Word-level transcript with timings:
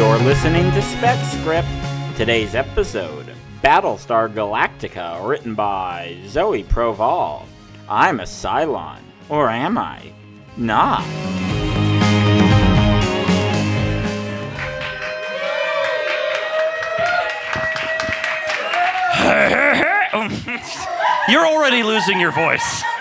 You're 0.00 0.18
listening 0.20 0.70
to 0.70 0.80
Spec 0.80 1.22
Script. 1.26 1.68
Today's 2.16 2.54
episode 2.54 3.34
Battlestar 3.62 4.32
Galactica, 4.32 5.28
written 5.28 5.54
by 5.54 6.16
Zoe 6.26 6.64
Proval. 6.64 7.44
I'm 7.86 8.20
a 8.20 8.22
Cylon. 8.22 9.00
Or 9.28 9.50
am 9.50 9.76
I? 9.76 10.10
Not. 10.56 11.04
You're 21.28 21.46
already 21.46 21.82
losing 21.82 22.18
your 22.18 22.32
voice. 22.32 22.82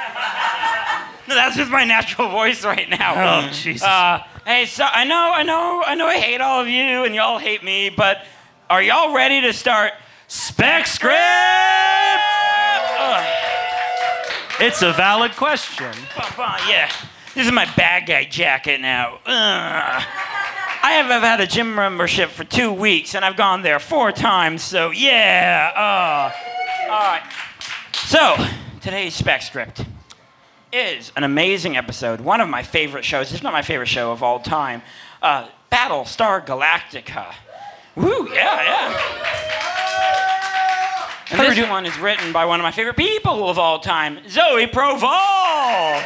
That's 1.30 1.56
just 1.56 1.72
my 1.72 1.86
natural 1.86 2.28
voice 2.28 2.66
right 2.66 2.90
now. 2.90 3.46
Oh, 3.46 3.50
Jesus. 3.52 3.88
Uh, 3.88 4.22
hey, 4.50 4.66
so 4.66 4.84
I 4.84 5.04
know, 5.04 5.32
I 5.32 5.44
know, 5.44 5.84
I 5.86 5.94
know 5.94 6.08
I 6.08 6.18
hate 6.18 6.42
all 6.42 6.60
of 6.60 6.68
you 6.68 7.04
and 7.04 7.14
y'all 7.14 7.38
hate 7.38 7.64
me, 7.64 7.92
but 7.92 8.26
are 8.68 8.82
y'all 8.82 9.14
ready 9.14 9.42
to 9.42 9.54
start 9.54 9.94
Spec 10.28 10.88
script! 10.88 11.16
It's 14.60 14.82
a 14.82 14.92
valid 14.92 15.34
question. 15.34 15.94
Yeah, 16.68 16.90
this 17.36 17.46
is 17.46 17.52
my 17.52 17.72
bad 17.76 18.08
guy 18.08 18.24
jacket 18.24 18.82
now. 18.82 19.20
Ugh. 19.28 20.04
I 20.82 20.94
have 20.94 21.12
I've 21.12 21.22
had 21.22 21.42
a 21.42 21.48
gym 21.48 21.76
membership 21.76 22.32
for 22.32 22.44
two 22.44 22.74
weeks 22.74 23.14
and 23.14 23.24
I've 23.24 23.38
gone 23.38 23.62
there 23.62 23.78
four 23.78 24.12
times, 24.12 24.64
so 24.64 24.90
yeah. 24.90 25.72
Uh, 25.76 26.92
all 26.92 27.00
right. 27.00 27.22
So, 27.94 28.36
today's 28.82 29.14
spec 29.14 29.44
script 29.44 29.86
is 30.72 31.12
an 31.16 31.24
amazing 31.24 31.78
episode, 31.78 32.22
one 32.22 32.42
of 32.42 32.50
my 32.50 32.64
favorite 32.64 33.06
shows, 33.06 33.34
if 33.34 33.42
not 33.44 33.54
my 33.54 33.62
favorite 33.62 33.88
show 33.88 34.12
of 34.12 34.22
all 34.24 34.40
time, 34.40 34.82
uh, 35.22 35.48
Battlestar 35.72 36.46
Galactica. 36.46 37.34
Woo, 37.96 38.30
yeah, 38.34 38.64
yeah. 38.64 39.00
And 41.32 41.40
this 41.40 41.70
one 41.70 41.86
is 41.86 41.98
written 42.00 42.32
by 42.32 42.46
one 42.46 42.60
of 42.60 42.64
my 42.64 42.72
favorite 42.72 42.98
people 42.98 43.50
of 43.50 43.60
all 43.60 43.80
time, 43.80 44.20
Zoe 44.28 44.66
Proval. 44.68 46.02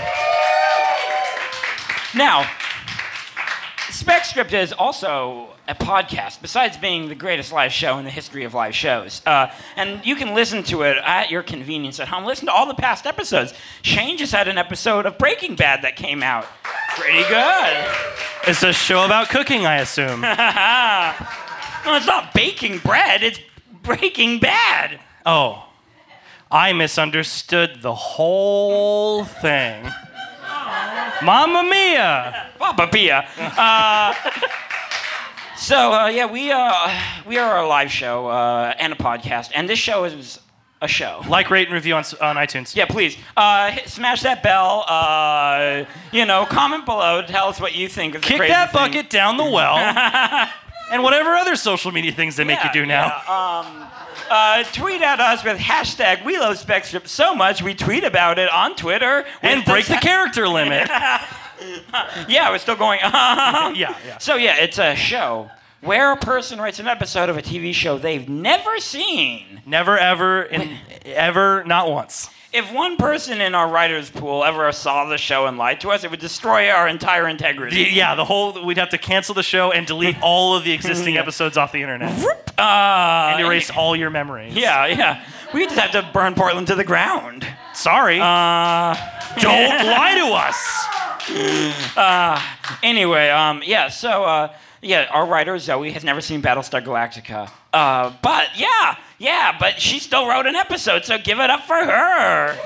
Now, 2.16 2.50
Spec 4.04 4.26
Script 4.26 4.52
is 4.52 4.74
also 4.74 5.48
a 5.66 5.74
podcast, 5.74 6.42
besides 6.42 6.76
being 6.76 7.08
the 7.08 7.16
greatest 7.16 7.54
live 7.54 7.72
show 7.72 7.98
in 8.00 8.04
the 8.04 8.12
history 8.12 8.44
of 8.44 8.54
live 8.54 8.76
shows. 8.76 9.22
Uh, 9.26 9.50
and 9.78 10.06
you 10.06 10.18
can 10.18 10.36
listen 10.36 10.62
to 10.64 10.82
it 10.82 10.98
at 11.06 11.32
your 11.32 11.42
convenience 11.42 12.02
at 12.02 12.10
home. 12.10 12.26
Listen 12.26 12.48
to 12.48 12.52
all 12.52 12.68
the 12.68 12.74
past 12.74 13.08
episodes. 13.08 13.54
Shane 13.82 14.18
just 14.18 14.34
had 14.34 14.50
an 14.50 14.58
episode 14.58 15.06
of 15.06 15.18
Breaking 15.18 15.56
Bad 15.56 15.84
that 15.84 15.96
came 15.96 16.22
out. 16.22 16.46
Pretty 16.98 17.24
good. 17.30 17.88
It's 18.46 18.62
a 18.62 18.74
show 18.74 19.06
about 19.06 19.30
cooking, 19.30 19.66
I 19.66 19.78
assume. 19.78 20.20
No, 21.86 21.96
it's 21.96 22.08
not 22.08 22.34
baking 22.34 22.80
bread, 22.80 23.24
it's 23.24 23.40
Breaking 23.84 24.40
Bad. 24.40 25.00
Oh, 25.26 25.70
I 26.52 26.74
misunderstood 26.74 27.82
the 27.82 27.96
whole 27.96 29.24
thing. 29.24 29.90
Mamma 31.22 31.64
mia! 31.64 32.50
Papa 32.58 32.88
Pia. 32.88 33.28
Uh, 33.38 34.14
so 35.58 35.94
uh, 35.94 36.08
yeah, 36.08 36.26
we 36.26 36.52
uh, 36.52 36.92
we 37.26 37.38
are 37.38 37.60
a 37.60 37.68
live 37.68 37.92
show 37.92 38.28
uh, 38.28 38.74
and 38.80 38.92
a 38.94 38.96
podcast, 38.96 39.52
and 39.54 39.70
this 39.70 39.80
show 39.80 40.04
is 40.04 40.40
a 40.82 40.88
show. 40.88 41.22
Like, 41.30 41.50
rate, 41.50 41.68
and 41.68 41.74
review 41.74 41.96
on, 41.96 42.04
on 42.22 42.36
iTunes. 42.36 42.76
Yeah, 42.76 42.86
please 42.86 43.16
uh, 43.38 43.72
hit, 43.72 43.88
smash 43.88 44.22
that 44.24 44.44
bell. 44.44 44.84
Uh, 44.88 45.86
you 46.12 46.26
know, 46.26 46.46
comment 46.46 46.86
below. 46.86 47.22
Tell 47.22 47.48
us 47.48 47.60
what 47.62 47.74
you 47.76 47.88
think. 47.88 48.16
Of 48.16 48.22
the 48.22 48.28
Kick 48.28 48.40
that 48.40 48.72
thing. 48.74 48.82
bucket 48.82 49.10
down 49.10 49.38
the 49.38 49.46
well. 49.50 49.78
and 50.92 51.02
whatever 51.04 51.30
other 51.36 51.56
social 51.56 51.92
media 51.92 52.12
things 52.12 52.36
they 52.36 52.44
make 52.44 52.62
you 52.64 52.72
do 52.74 52.86
now. 52.86 53.22
yeah, 53.26 53.60
um, 53.66 53.90
uh, 54.34 54.64
tweet 54.64 55.02
at 55.04 55.20
us 55.20 55.44
with 55.44 55.60
hashtag 55.60 56.26
We 56.26 56.40
Love 56.40 56.58
Spectrum 56.58 57.04
so 57.06 57.36
much 57.36 57.62
we 57.62 57.76
tweet 57.76 58.04
about 58.04 58.40
it 58.40 58.52
on 58.52 58.76
Twitter 58.76 59.26
and 59.44 59.64
break 59.64 59.86
the 59.86 59.96
character 60.02 60.48
limit. 60.48 60.90
Yeah, 62.28 62.50
we're 62.50 62.58
still 62.58 62.76
going. 62.76 63.00
yeah, 63.04 63.72
yeah. 63.74 64.18
So 64.18 64.36
yeah, 64.36 64.58
it's 64.58 64.80
a 64.80 64.96
show 64.96 65.50
where 65.80 66.12
a 66.12 66.18
person 66.18 66.60
writes 66.60 66.80
an 66.80 66.88
episode 66.88 67.30
of 67.30 67.38
a 67.38 67.42
TV 67.42 67.74
show 67.74 67.98
they've 67.98 68.28
never 68.28 68.80
seen. 68.80 69.62
Never, 69.66 69.98
ever, 69.98 70.44
in, 70.44 70.78
ever, 71.06 71.64
not 71.64 71.90
once. 71.90 72.30
If 72.54 72.72
one 72.72 72.98
person 72.98 73.42
in 73.42 73.56
our 73.56 73.68
writers 73.68 74.12
pool 74.12 74.44
ever 74.44 74.72
saw 74.72 75.06
the 75.06 75.18
show 75.18 75.48
and 75.48 75.58
lied 75.58 75.82
to 75.82 75.90
us, 75.90 76.04
it 76.04 76.12
would 76.12 76.20
destroy 76.20 76.70
our 76.70 76.88
entire 76.88 77.28
integrity. 77.28 77.90
Yeah, 77.92 78.14
the 78.14 78.26
whole 78.26 78.64
we'd 78.64 78.78
have 78.78 78.90
to 78.90 79.00
cancel 79.00 79.34
the 79.34 79.42
show 79.42 79.72
and 79.72 79.88
delete 79.88 80.16
all 80.22 80.56
of 80.56 80.64
the 80.64 80.72
existing 80.72 81.16
Yeah. 81.16 81.22
episodes 81.22 81.58
off 81.58 81.72
the 81.72 81.82
internet 81.82 82.12
Uh, 82.60 83.32
and 83.34 83.42
erase 83.44 83.72
all 83.72 83.96
your 83.96 84.12
memories. 84.12 84.54
Yeah, 84.54 84.86
yeah. 84.86 85.26
We 85.52 85.66
just 85.66 85.80
have 85.80 85.92
to 85.94 86.08
burn 86.14 86.36
Portland 86.36 86.68
to 86.68 86.76
the 86.76 86.84
ground. 86.84 87.48
Sorry. 87.74 88.20
Uh, 88.20 88.96
Don't 89.40 89.86
lie 89.88 90.14
to 90.16 90.28
us. 90.34 90.86
anyway, 92.84 93.30
um, 93.30 93.64
yeah. 93.66 93.90
So, 93.90 94.24
uh, 94.26 94.54
yeah, 94.82 95.08
our 95.12 95.26
writer 95.26 95.58
Zoe 95.58 95.92
has 95.92 96.04
never 96.04 96.22
seen 96.22 96.42
Battlestar 96.44 96.84
Galactica. 96.84 97.50
Uh, 97.74 98.14
but 98.22 98.50
yeah, 98.56 98.98
yeah, 99.20 99.56
but 99.60 99.80
she 99.80 100.00
still 100.00 100.28
wrote 100.28 100.46
an 100.46 100.56
episode, 100.56 101.06
so 101.06 101.18
give 101.18 101.40
it 101.40 101.50
up 101.50 101.66
for 101.66 101.76
her. 101.76 102.58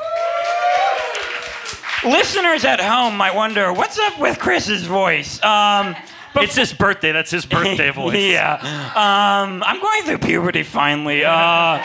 Listeners 2.03 2.63
at 2.63 2.79
home 2.79 3.17
might 3.17 3.33
wonder 3.35 3.73
what's 3.73 3.97
up 3.99 4.19
with 4.19 4.37
Chris's 4.39 4.83
voice. 4.85 5.43
Um, 5.43 5.95
but 6.33 6.43
It's 6.43 6.55
his 6.55 6.71
birthday. 6.73 7.11
That's 7.11 7.31
his 7.31 7.45
birthday 7.45 7.89
voice. 7.95 8.15
yeah. 8.15 8.53
Um, 8.95 9.63
I'm 9.63 9.81
going 9.81 10.03
through 10.03 10.19
puberty 10.19 10.61
finally. 10.63 11.25
Uh, 11.25 11.83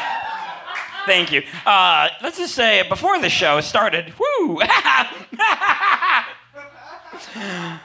thank 1.07 1.33
you. 1.33 1.43
Uh, 1.65 2.09
let's 2.23 2.37
just 2.39 2.55
say 2.55 2.87
before 2.89 3.19
the 3.21 3.31
show 3.31 3.61
started, 3.63 4.13
woo! 4.19 4.61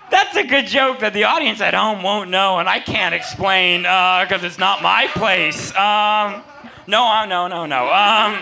That's 0.09 0.35
a 0.35 0.43
good 0.43 0.65
joke 0.67 0.99
that 0.99 1.13
the 1.13 1.23
audience 1.23 1.61
at 1.61 1.73
home 1.73 2.03
won't 2.03 2.29
know, 2.29 2.59
and 2.59 2.67
I 2.67 2.79
can't 2.79 3.15
explain 3.15 3.83
because 3.83 4.43
it's 4.43 4.57
not 4.59 4.81
my 4.81 5.07
place. 5.13 5.73
Um, 5.75 6.43
no, 6.87 7.25
no, 7.25 7.47
no, 7.47 7.65
no. 7.65 7.91
Um, 7.93 8.33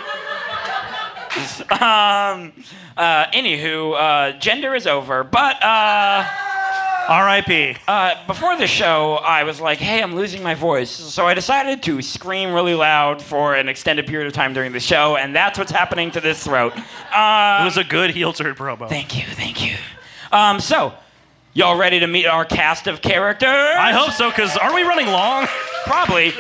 um, 1.82 2.54
uh, 2.98 3.26
anywho, 3.34 3.94
uh, 4.34 4.40
gender 4.40 4.76
is 4.76 4.88
over, 4.88 5.24
but. 5.24 5.62
Uh, 5.64 6.26
R.I.P. 7.08 7.76
uh, 7.88 8.16
before 8.26 8.58
the 8.58 8.66
show, 8.66 9.18
I 9.18 9.44
was 9.44 9.62
like, 9.62 9.78
hey, 9.78 10.02
I'm 10.02 10.16
losing 10.16 10.42
my 10.42 10.56
voice. 10.56 10.90
So 10.90 11.28
I 11.28 11.36
decided 11.36 11.84
to 11.84 12.02
scream 12.02 12.52
really 12.52 12.74
loud 12.74 13.22
for 13.22 13.54
an 13.54 13.70
extended 13.70 14.08
period 14.08 14.26
of 14.26 14.34
time 14.34 14.54
during 14.56 14.72
the 14.72 14.80
show, 14.80 15.16
and 15.16 15.36
that's 15.36 15.60
what's 15.60 15.72
happening 15.72 16.10
to 16.12 16.20
this 16.20 16.44
throat. 16.44 16.74
Uh, 17.14 17.60
It 17.62 17.66
was 17.66 17.78
a 17.78 17.84
good 17.84 18.10
heel 18.10 18.34
turn 18.34 18.56
promo. 18.56 18.90
thank 18.90 19.16
you, 19.16 19.24
thank 19.36 19.64
you. 19.64 19.76
Um, 20.32 20.60
so, 20.60 20.94
y'all 21.54 21.78
ready 21.78 22.00
to 22.00 22.08
meet 22.08 22.26
our 22.26 22.44
cast 22.44 22.88
of 22.88 23.04
characters? 23.04 23.50
I 23.52 23.92
hope 23.92 24.10
so, 24.10 24.32
because 24.32 24.58
are 24.58 24.74
we 24.74 24.82
running 24.82 25.06
long? 25.06 25.46
Probably. 25.84 26.34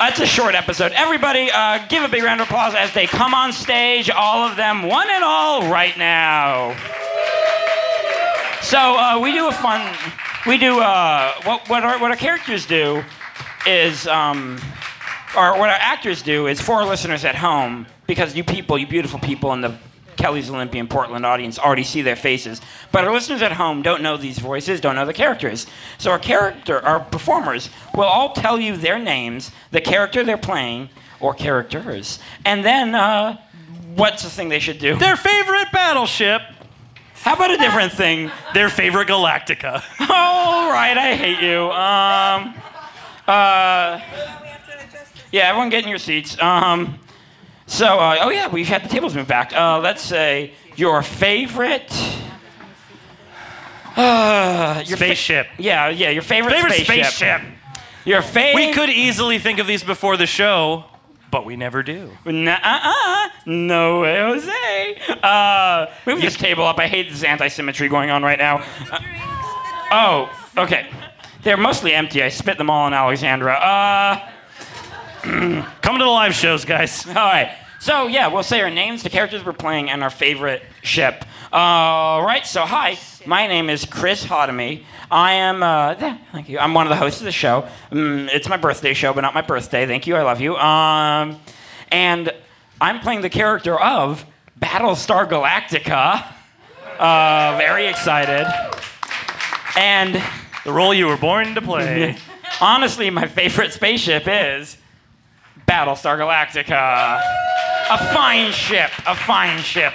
It's 0.00 0.20
a 0.20 0.26
short 0.26 0.54
episode. 0.56 0.92
Everybody, 0.92 1.50
uh, 1.52 1.86
give 1.88 2.02
a 2.02 2.08
big 2.08 2.24
round 2.24 2.40
of 2.40 2.48
applause 2.48 2.74
as 2.74 2.92
they 2.92 3.06
come 3.06 3.32
on 3.32 3.52
stage, 3.52 4.10
all 4.10 4.46
of 4.46 4.56
them, 4.56 4.82
one 4.82 5.08
and 5.08 5.22
all, 5.22 5.70
right 5.70 5.96
now. 5.96 6.76
So 8.60 8.78
uh, 8.78 9.20
we 9.22 9.32
do 9.32 9.46
a 9.48 9.52
fun. 9.52 9.96
We 10.46 10.58
do 10.58 10.80
uh, 10.80 11.32
what 11.44 11.68
what 11.68 11.84
our, 11.84 11.98
what 12.00 12.10
our 12.10 12.16
characters 12.16 12.66
do 12.66 13.04
is 13.66 14.06
um, 14.08 14.60
or 15.36 15.58
what 15.58 15.70
our 15.70 15.78
actors 15.80 16.22
do 16.22 16.48
is 16.48 16.60
for 16.60 16.74
our 16.74 16.86
listeners 16.86 17.24
at 17.24 17.36
home 17.36 17.86
because 18.06 18.34
you 18.34 18.42
people, 18.42 18.76
you 18.76 18.86
beautiful 18.86 19.20
people 19.20 19.52
in 19.52 19.60
the 19.60 19.78
Kelly's 20.24 20.48
Olympian 20.48 20.88
Portland 20.88 21.26
audience 21.26 21.58
already 21.58 21.84
see 21.84 22.00
their 22.00 22.16
faces, 22.16 22.58
but 22.90 23.04
our 23.04 23.12
listeners 23.12 23.42
at 23.42 23.52
home 23.52 23.82
don't 23.82 24.00
know 24.00 24.16
these 24.16 24.38
voices, 24.38 24.80
don't 24.80 24.94
know 24.94 25.04
the 25.04 25.12
characters. 25.12 25.66
So 25.98 26.10
our 26.10 26.18
character, 26.18 26.82
our 26.82 27.00
performers, 27.00 27.68
will 27.94 28.04
all 28.04 28.32
tell 28.32 28.58
you 28.58 28.74
their 28.74 28.98
names, 28.98 29.50
the 29.70 29.82
character 29.82 30.24
they're 30.24 30.38
playing, 30.38 30.88
or 31.20 31.34
characters, 31.34 32.20
and 32.46 32.64
then 32.64 32.94
uh, 32.94 33.36
what's 33.96 34.22
the 34.22 34.30
thing 34.30 34.48
they 34.48 34.60
should 34.60 34.78
do? 34.78 34.96
Their 34.96 35.14
favorite 35.14 35.70
battleship. 35.74 36.40
How 37.16 37.34
about 37.34 37.50
a 37.50 37.58
different 37.58 37.92
thing? 37.92 38.30
Their 38.54 38.70
favorite 38.70 39.08
Galactica. 39.08 39.84
All 40.08 40.70
right, 40.70 40.96
I 40.96 41.16
hate 41.16 41.40
you. 41.42 41.64
Um, 41.70 42.54
uh, 43.28 44.00
yeah, 45.30 45.50
everyone 45.50 45.68
get 45.68 45.82
in 45.82 45.90
your 45.90 45.98
seats. 45.98 46.40
Um, 46.40 46.98
so, 47.66 47.98
uh, 47.98 48.18
oh 48.20 48.30
yeah, 48.30 48.48
we've 48.48 48.68
had 48.68 48.84
the 48.84 48.88
tables 48.88 49.14
moved 49.14 49.28
back. 49.28 49.52
Uh, 49.52 49.80
let's 49.80 50.02
say 50.02 50.52
your 50.76 51.02
favorite. 51.02 51.90
Uh, 53.96 54.82
your 54.86 54.96
fa- 54.96 55.04
Spaceship. 55.04 55.46
yeah, 55.58 55.88
yeah, 55.88 56.10
your 56.10 56.22
favorite, 56.22 56.52
Favorite 56.54 56.72
spaceship. 56.74 57.12
spaceship. 57.12 57.40
Your 58.04 58.22
favorite. 58.22 58.66
We 58.66 58.72
could 58.72 58.90
easily 58.90 59.38
think 59.38 59.58
of 59.60 59.66
these 59.66 59.84
before 59.84 60.16
the 60.16 60.26
show, 60.26 60.84
but 61.30 61.46
we 61.46 61.56
never 61.56 61.82
do. 61.82 62.10
Nuh-uh. 62.26 63.28
No 63.46 64.00
way, 64.00 64.18
Jose. 64.18 65.00
Uh, 65.22 65.86
move 66.06 66.20
this 66.20 66.36
table 66.36 66.64
up. 66.64 66.78
I 66.78 66.86
hate 66.88 67.08
this 67.08 67.22
anti-symmetry 67.22 67.88
going 67.88 68.10
on 68.10 68.22
right 68.22 68.38
now. 68.38 68.64
Uh, 68.90 68.98
oh, 69.92 70.30
okay. 70.58 70.88
They're 71.42 71.56
mostly 71.56 71.92
empty. 71.94 72.22
I 72.22 72.30
spit 72.30 72.58
them 72.58 72.68
all 72.70 72.86
on 72.86 72.94
Alexandra. 72.94 73.54
Uh, 73.54 74.28
Come 75.80 75.98
to 75.98 76.04
the 76.04 76.10
live 76.10 76.34
shows, 76.34 76.66
guys. 76.66 77.06
all 77.08 77.14
right. 77.14 77.56
So 77.80 78.08
yeah, 78.08 78.26
we'll 78.26 78.42
say 78.42 78.60
our 78.60 78.68
names, 78.68 79.02
the 79.02 79.08
characters 79.08 79.42
we're 79.42 79.54
playing, 79.54 79.88
and 79.88 80.02
our 80.02 80.10
favorite 80.10 80.62
ship. 80.82 81.24
All 81.50 82.22
right. 82.22 82.46
So 82.46 82.62
hi, 82.62 82.98
my 83.24 83.46
name 83.46 83.70
is 83.70 83.86
Chris 83.86 84.22
Hodemy. 84.24 84.84
I 85.10 85.32
am. 85.34 85.62
Uh, 85.62 85.94
th- 85.94 86.16
thank 86.30 86.50
you. 86.50 86.58
I'm 86.58 86.74
one 86.74 86.86
of 86.86 86.90
the 86.90 86.96
hosts 86.96 87.20
of 87.20 87.24
the 87.24 87.32
show. 87.32 87.66
Mm, 87.90 88.28
it's 88.34 88.50
my 88.50 88.58
birthday 88.58 88.92
show, 88.92 89.14
but 89.14 89.22
not 89.22 89.32
my 89.32 89.40
birthday. 89.40 89.86
Thank 89.86 90.06
you. 90.06 90.14
I 90.14 90.22
love 90.22 90.42
you. 90.42 90.56
Um, 90.56 91.40
and 91.90 92.30
I'm 92.82 93.00
playing 93.00 93.22
the 93.22 93.30
character 93.30 93.80
of 93.80 94.26
Battlestar 94.60 95.26
Galactica. 95.26 96.22
Uh, 96.98 97.56
very 97.56 97.86
excited. 97.86 98.46
And 99.76 100.22
The 100.64 100.72
role 100.72 100.92
you 100.92 101.06
were 101.06 101.16
born 101.16 101.54
to 101.54 101.62
play. 101.62 102.16
honestly, 102.60 103.08
my 103.08 103.26
favorite 103.26 103.72
spaceship 103.72 104.24
is 104.26 104.76
Battlestar 105.66 106.18
Galactica. 106.18 107.20
A 107.90 108.14
fine 108.14 108.52
ship, 108.52 108.90
a 109.06 109.14
fine 109.14 109.60
ship. 109.60 109.94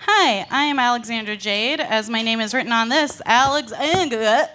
Hi, 0.00 0.46
I 0.50 0.64
am 0.64 0.78
Alexandra 0.78 1.36
Jade, 1.36 1.80
as 1.80 2.08
my 2.08 2.22
name 2.22 2.40
is 2.40 2.54
written 2.54 2.72
on 2.72 2.88
this. 2.88 3.20
Alexandra. 3.26 4.48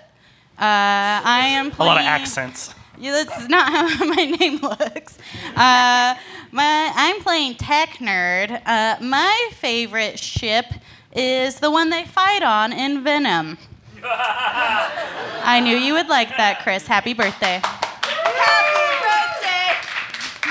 Uh, 0.60 0.62
I 0.62 1.48
am 1.50 1.72
playing... 1.72 1.92
A 1.92 1.94
lot 1.94 2.02
of 2.02 2.08
accents. 2.08 2.74
Yeah, 2.98 3.12
that's 3.12 3.48
not 3.48 3.70
how 3.70 4.06
my 4.06 4.26
name 4.26 4.60
looks. 4.62 5.18
Uh, 5.56 6.16
my, 6.52 6.92
I'm 6.96 7.22
playing 7.22 7.56
Tech 7.56 7.90
Nerd. 8.00 8.62
Uh, 8.66 8.98
my 9.04 9.50
favorite 9.54 10.20
ship 10.20 10.66
is 11.14 11.60
the 11.60 11.70
one 11.70 11.90
they 11.90 12.06
fight 12.06 12.44
on 12.44 12.74
in 12.74 13.04
Venom. 13.04 13.58
I 15.50 15.62
knew 15.62 15.78
you 15.78 15.94
would 15.94 16.10
like 16.10 16.36
that, 16.36 16.60
Chris. 16.62 16.86
Happy 16.86 17.14
birthday. 17.14 17.62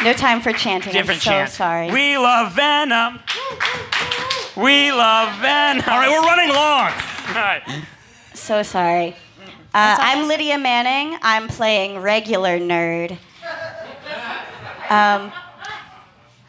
No 0.02 0.14
time 0.14 0.40
for 0.40 0.54
chanting. 0.54 0.94
Different 0.94 1.20
I'm 1.20 1.22
so 1.22 1.30
chance. 1.30 1.52
sorry. 1.52 1.90
We 1.90 2.16
love 2.16 2.54
Venom. 2.54 3.20
We 4.56 4.92
love 4.92 5.38
Venom. 5.38 5.84
All 5.86 5.98
right, 5.98 6.08
we're 6.08 6.22
running 6.26 6.48
long. 6.48 6.92
All 7.28 7.34
right. 7.34 7.62
so 8.32 8.62
sorry. 8.62 9.14
Uh, 9.74 9.98
I'm 10.00 10.28
Lydia 10.28 10.56
Manning. 10.56 11.18
I'm 11.20 11.48
playing 11.48 11.98
regular 11.98 12.58
nerd. 12.58 13.18
Um, 14.88 15.30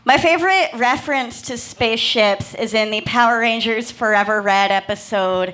my 0.06 0.18
favorite 0.18 0.70
reference 0.76 1.42
to 1.44 1.58
spaceships 1.58 2.56
is 2.56 2.74
in 2.74 2.92
the 2.92 3.02
Power 3.02 3.40
Rangers 3.40 3.92
Forever 3.92 4.42
Red 4.42 4.72
episode, 4.72 5.54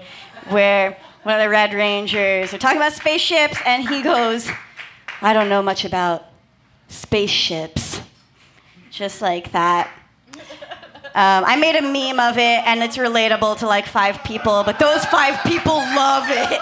where 0.50 0.96
one 1.24 1.36
of 1.36 1.42
the 1.42 1.50
Red 1.50 1.74
Rangers 1.74 2.54
are 2.54 2.58
talking 2.58 2.78
about 2.78 2.94
spaceships, 2.94 3.58
and 3.66 3.88
he 3.88 4.02
goes, 4.02 4.50
"I 5.22 5.34
don't 5.34 5.48
know 5.48 5.62
much 5.64 5.86
about 5.86 6.26
spaceships," 6.90 8.02
just 8.92 9.22
like 9.22 9.52
that. 9.54 9.90
Um, 11.16 11.46
I 11.46 11.56
made 11.56 11.76
a 11.76 11.82
meme 11.82 12.20
of 12.20 12.38
it, 12.38 12.66
and 12.66 12.84
it's 12.84 12.98
relatable 12.98 13.60
to 13.60 13.68
like 13.68 13.86
five 13.86 14.24
people, 14.24 14.64
but 14.64 14.80
those 14.80 15.06
five 15.06 15.42
people 15.44 15.76
love 15.76 16.26
it. 16.28 16.60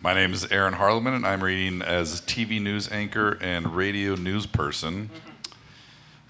My 0.00 0.14
name 0.14 0.32
is 0.32 0.50
Aaron 0.50 0.72
Harleman, 0.72 1.12
and 1.12 1.26
I'm 1.26 1.44
reading 1.44 1.82
as 1.82 2.22
TV 2.22 2.58
news 2.58 2.90
anchor 2.90 3.38
and 3.42 3.76
radio 3.76 4.14
news 4.14 4.46
person, 4.46 5.10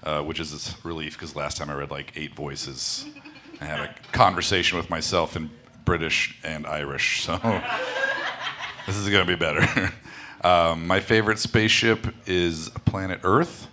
uh, 0.03 0.21
which 0.21 0.41
is 0.41 0.75
a 0.75 0.87
relief 0.87 1.13
because 1.13 1.35
last 1.35 1.57
time 1.57 1.69
I 1.69 1.75
read 1.75 1.89
like 1.89 2.11
eight 2.17 2.35
voices. 2.35 3.05
I 3.61 3.65
had 3.65 3.79
a 3.79 3.93
conversation 4.11 4.77
with 4.77 4.89
myself 4.89 5.35
in 5.35 5.51
British 5.85 6.35
and 6.43 6.65
Irish, 6.65 7.21
so 7.23 7.37
this 8.87 8.97
is 8.97 9.07
going 9.07 9.25
to 9.25 9.31
be 9.31 9.35
better. 9.35 9.93
um, 10.43 10.87
my 10.87 10.99
favorite 10.99 11.37
spaceship 11.37 12.07
is 12.25 12.69
Planet 12.85 13.19
Earth. 13.23 13.67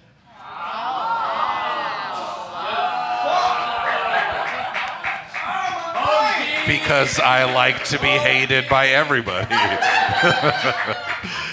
Because 6.67 7.19
I 7.19 7.51
like 7.55 7.85
to 7.85 7.99
be 7.99 8.09
hated 8.09 8.69
by 8.69 8.89
everybody. 8.89 9.47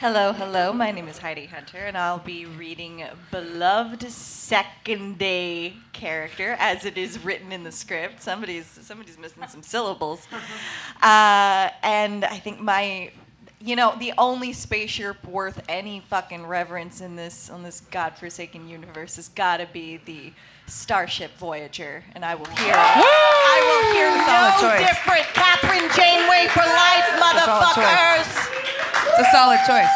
Hello, 0.00 0.32
hello. 0.32 0.72
My 0.72 0.92
name 0.92 1.08
is 1.08 1.18
Heidi 1.18 1.46
Hunter, 1.46 1.78
and 1.78 1.98
I'll 1.98 2.20
be 2.20 2.46
reading 2.46 3.04
beloved 3.32 4.08
second 4.08 5.18
day 5.18 5.74
character 5.92 6.54
as 6.60 6.84
it 6.84 6.96
is 6.96 7.24
written 7.24 7.50
in 7.50 7.64
the 7.64 7.72
script. 7.72 8.22
Somebody's 8.22 8.66
somebody's 8.66 9.18
missing 9.18 9.42
some 9.48 9.60
syllables, 9.64 10.28
uh, 11.02 11.70
and 11.82 12.24
I 12.24 12.38
think 12.40 12.60
my, 12.60 13.10
you 13.60 13.74
know, 13.74 13.96
the 13.98 14.12
only 14.18 14.52
spaceship 14.52 15.26
worth 15.26 15.64
any 15.68 15.98
fucking 16.08 16.46
reverence 16.46 17.00
in 17.00 17.16
this 17.16 17.50
on 17.50 17.64
this 17.64 17.80
godforsaken 17.80 18.68
universe 18.68 19.16
has 19.16 19.30
got 19.30 19.56
to 19.56 19.66
be 19.66 19.96
the 20.04 20.32
Starship 20.68 21.36
Voyager, 21.38 22.04
and 22.14 22.24
I 22.24 22.36
will 22.36 22.46
hear. 22.46 22.72
I 22.72 23.58
will 23.66 23.94
hear 23.96 24.10
no 24.14 24.78
different 24.78 25.26
Kathryn 25.34 25.92
Janeway 25.96 26.46
for 26.52 26.60
life, 26.60 27.34
a 27.34 27.44
solid 27.44 27.74
choice. 27.74 28.38
motherfuckers. 28.38 28.77
It's 29.18 29.26
a 29.26 29.32
solid 29.32 29.58
choice. 29.66 29.90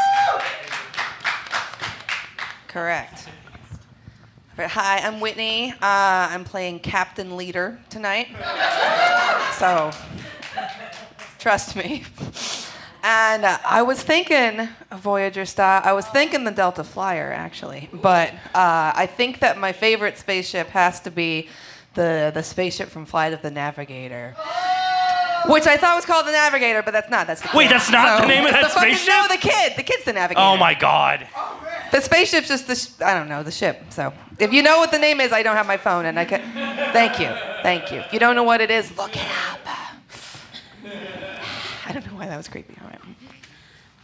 Correct. 2.67 3.29
But 4.57 4.69
hi, 4.69 4.99
I'm 4.99 5.21
Whitney. 5.21 5.71
Uh, 5.71 5.77
I'm 5.81 6.43
playing 6.43 6.81
Captain 6.81 7.37
Leader 7.37 7.79
tonight. 7.89 8.27
So, 9.59 9.93
trust 11.39 11.77
me. 11.77 12.03
And 13.05 13.45
uh, 13.45 13.59
I 13.65 13.83
was 13.83 14.03
thinking 14.03 14.69
Voyager 14.91 15.45
style. 15.45 15.83
I 15.85 15.93
was 15.93 16.07
thinking 16.07 16.43
the 16.43 16.51
Delta 16.51 16.83
Flyer 16.83 17.33
actually, 17.33 17.91
but 17.93 18.31
uh, 18.55 18.93
I 18.95 19.07
think 19.07 19.39
that 19.39 19.57
my 19.57 19.71
favorite 19.71 20.19
spaceship 20.19 20.67
has 20.71 20.99
to 21.03 21.13
be 21.13 21.49
the 21.95 22.33
the 22.35 22.43
spaceship 22.43 22.89
from 22.89 23.07
Flight 23.07 23.33
of 23.33 23.43
the 23.43 23.51
Navigator. 23.53 24.35
Which 25.49 25.67
I 25.67 25.77
thought 25.77 25.97
was 25.97 26.05
called 26.05 26.27
the 26.27 26.33
Navigator, 26.33 26.83
but 26.83 26.93
that's 26.93 27.11
not. 27.11 27.27
That's 27.27 27.41
the 27.41 27.49
Wait, 27.55 27.69
that's 27.71 27.91
not 27.91 28.21
the 28.23 28.27
name 28.29 28.45
of 28.45 28.51
it's 28.51 28.55
that 28.55 28.63
the 28.69 28.69
fucking- 28.71 28.95
spaceship? 28.95 29.09
No, 29.09 29.27
the 29.29 29.37
kid. 29.39 29.73
The 29.77 29.83
kid's 29.83 30.05
the 30.05 30.13
Navigator. 30.13 30.41
Oh 30.47 30.57
my 30.57 30.75
god. 30.75 31.27
The 31.91 32.01
spaceship's 32.01 32.49
just 32.49 32.67
the. 32.67 32.75
Sh- 32.77 33.01
I 33.05 33.13
don't 33.15 33.29
know 33.29 33.43
the 33.43 33.51
ship. 33.51 33.85
So 33.91 34.13
if 34.39 34.53
you 34.53 34.63
know 34.63 34.79
what 34.79 34.91
the 34.93 34.99
name 34.99 35.21
is, 35.21 35.33
I 35.33 35.43
don't 35.43 35.57
have 35.57 35.67
my 35.67 35.77
phone, 35.77 36.07
and 36.07 36.19
I 36.19 36.25
can. 36.25 36.41
Thank 36.93 37.19
you, 37.21 37.29
thank 37.63 37.91
you. 37.93 38.01
If 38.01 38.13
you 38.13 38.19
don't 38.19 38.35
know 38.35 38.45
what 38.45 38.61
it 38.61 38.71
is, 38.71 38.97
look 38.97 39.15
it 39.15 39.23
up. 39.51 39.61
I 41.87 41.93
don't 41.93 42.07
know 42.07 42.13
why 42.17 42.27
that 42.29 42.37
was 42.37 42.49
creepy. 42.49 42.75
All 42.83 42.89
right. 42.89 42.99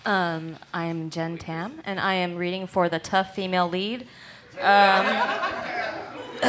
Um, 0.04 0.57
I'm 0.75 1.11
Jen 1.11 1.38
Tam, 1.38 1.80
and 1.85 1.99
I 2.00 2.14
am 2.14 2.37
reading 2.37 2.66
for 2.66 2.88
the 2.88 2.99
tough 2.99 3.35
female 3.35 3.68
lead. 3.68 4.02
Um, 4.61 5.07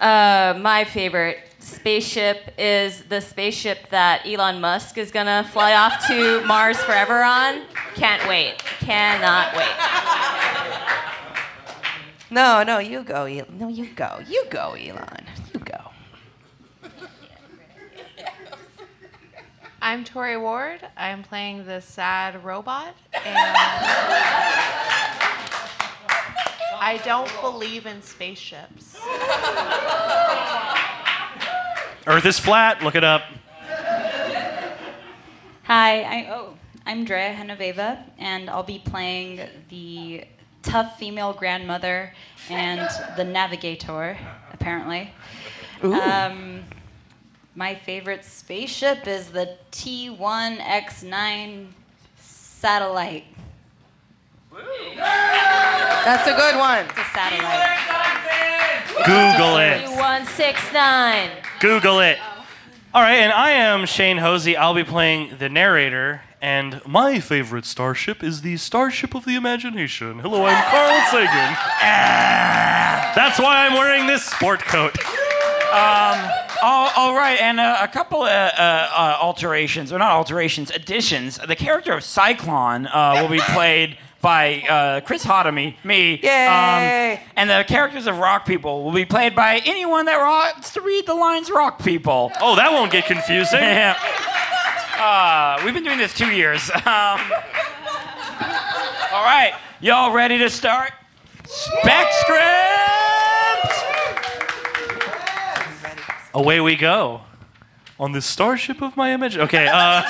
uh, 0.00 0.58
my 0.60 0.84
favorite 0.84 1.38
spaceship 1.62 2.52
is 2.58 3.02
the 3.02 3.20
spaceship 3.20 3.88
that 3.90 4.26
Elon 4.26 4.60
Musk 4.60 4.98
is 4.98 5.10
gonna 5.10 5.48
fly 5.52 5.74
off 5.74 6.06
to 6.08 6.44
Mars 6.44 6.76
forever 6.82 7.22
on. 7.22 7.62
Can't 7.94 8.26
wait. 8.28 8.58
Cannot 8.80 9.56
wait. 9.56 9.76
No, 12.30 12.62
no, 12.62 12.78
you 12.78 13.02
go, 13.02 13.24
Elon. 13.24 13.58
No, 13.58 13.68
you 13.68 13.86
go. 13.94 14.20
You 14.26 14.44
go, 14.50 14.72
Elon. 14.72 15.26
You 15.52 15.60
go. 15.60 15.78
I'm 19.80 20.04
Tori 20.04 20.36
Ward. 20.36 20.80
I'm 20.96 21.22
playing 21.22 21.66
the 21.66 21.80
sad 21.80 22.44
robot, 22.44 22.94
and 23.12 23.36
I 26.84 27.00
don't 27.04 27.30
believe 27.40 27.86
in 27.86 28.00
spaceships. 28.00 28.96
Earth 32.06 32.26
is 32.26 32.38
flat. 32.38 32.82
Look 32.82 32.94
it 32.96 33.04
up. 33.04 33.22
Hi, 35.64 36.02
I, 36.02 36.28
oh, 36.32 36.54
I'm 36.84 37.04
Drea 37.04 37.32
Henaveva, 37.32 38.02
and 38.18 38.50
I'll 38.50 38.64
be 38.64 38.80
playing 38.80 39.40
the 39.68 40.24
tough 40.62 40.98
female 40.98 41.32
grandmother 41.32 42.12
and 42.50 42.88
the 43.16 43.22
navigator, 43.22 44.18
apparently. 44.52 45.12
Um, 45.82 46.64
my 47.54 47.74
favorite 47.74 48.24
spaceship 48.24 49.06
is 49.06 49.28
the 49.28 49.56
T1X9 49.70 51.68
satellite. 52.18 53.26
That's 54.52 56.26
a 56.26 56.34
good 56.34 56.56
one. 56.56 56.84
It's 56.84 56.98
a 56.98 57.04
satellite. 57.14 57.78
Google 59.06 59.56
it. 59.58 59.88
169. 59.88 61.30
Google 61.60 62.00
it. 62.00 62.18
All 62.92 63.00
right, 63.00 63.14
and 63.14 63.32
I 63.32 63.52
am 63.52 63.86
Shane 63.86 64.18
Hosey. 64.18 64.54
I'll 64.54 64.74
be 64.74 64.84
playing 64.84 65.38
the 65.38 65.48
narrator, 65.48 66.20
and 66.42 66.82
my 66.86 67.20
favorite 67.20 67.64
starship 67.64 68.22
is 68.22 68.42
the 68.42 68.58
Starship 68.58 69.14
of 69.14 69.24
the 69.24 69.34
Imagination. 69.36 70.18
Hello, 70.18 70.44
I'm 70.44 70.62
Carl 70.64 71.00
Sagan. 71.10 71.56
That's 73.14 73.38
why 73.38 73.66
I'm 73.66 73.72
wearing 73.72 74.06
this 74.06 74.26
sport 74.26 74.60
coat. 74.60 74.98
Oh, 76.64 76.92
all 76.94 77.14
right, 77.16 77.40
and 77.40 77.58
uh, 77.58 77.78
a 77.80 77.88
couple 77.88 78.22
of 78.22 78.28
uh, 78.28 78.52
uh, 78.56 79.18
alterations, 79.20 79.92
or 79.92 79.98
not 79.98 80.12
alterations, 80.12 80.70
additions. 80.70 81.38
The 81.38 81.56
character 81.56 81.92
of 81.92 82.04
Cyclone 82.04 82.86
uh, 82.86 83.18
will 83.20 83.28
be 83.28 83.40
played 83.40 83.96
by 84.22 84.62
uh, 84.62 85.00
Chris 85.00 85.24
Hotomy, 85.24 85.74
me. 85.84 86.20
Yay! 86.22 87.20
and 87.36 87.50
the 87.50 87.64
characters 87.66 88.06
of 88.06 88.18
Rock 88.18 88.46
People 88.46 88.84
will 88.84 88.92
be 88.92 89.04
played 89.04 89.34
by 89.34 89.60
anyone 89.66 90.06
that 90.06 90.18
wants 90.18 90.72
to 90.74 90.80
read 90.80 91.06
the 91.06 91.14
lines 91.14 91.50
Rock 91.50 91.82
People. 91.82 92.30
Oh, 92.40 92.56
that 92.56 92.72
won't 92.72 92.90
get 92.90 93.04
confusing. 93.04 93.60
Yeah. 93.72 93.98
Uh, 94.98 95.60
we've 95.64 95.74
been 95.74 95.82
doing 95.82 95.98
this 95.98 96.14
two 96.14 96.30
years. 96.30 96.70
Um, 96.86 97.20
all 99.12 99.24
right, 99.24 99.52
y'all 99.80 100.12
ready 100.12 100.38
to 100.38 100.48
start? 100.48 100.92
Spec 101.44 102.06
script! 102.12 103.74
Away 106.34 106.60
we 106.60 106.76
go. 106.76 107.22
On 107.98 108.12
the 108.12 108.22
starship 108.22 108.80
of 108.82 108.96
my 108.96 109.12
image. 109.12 109.36
Okay, 109.36 109.68
uh, 109.70 110.02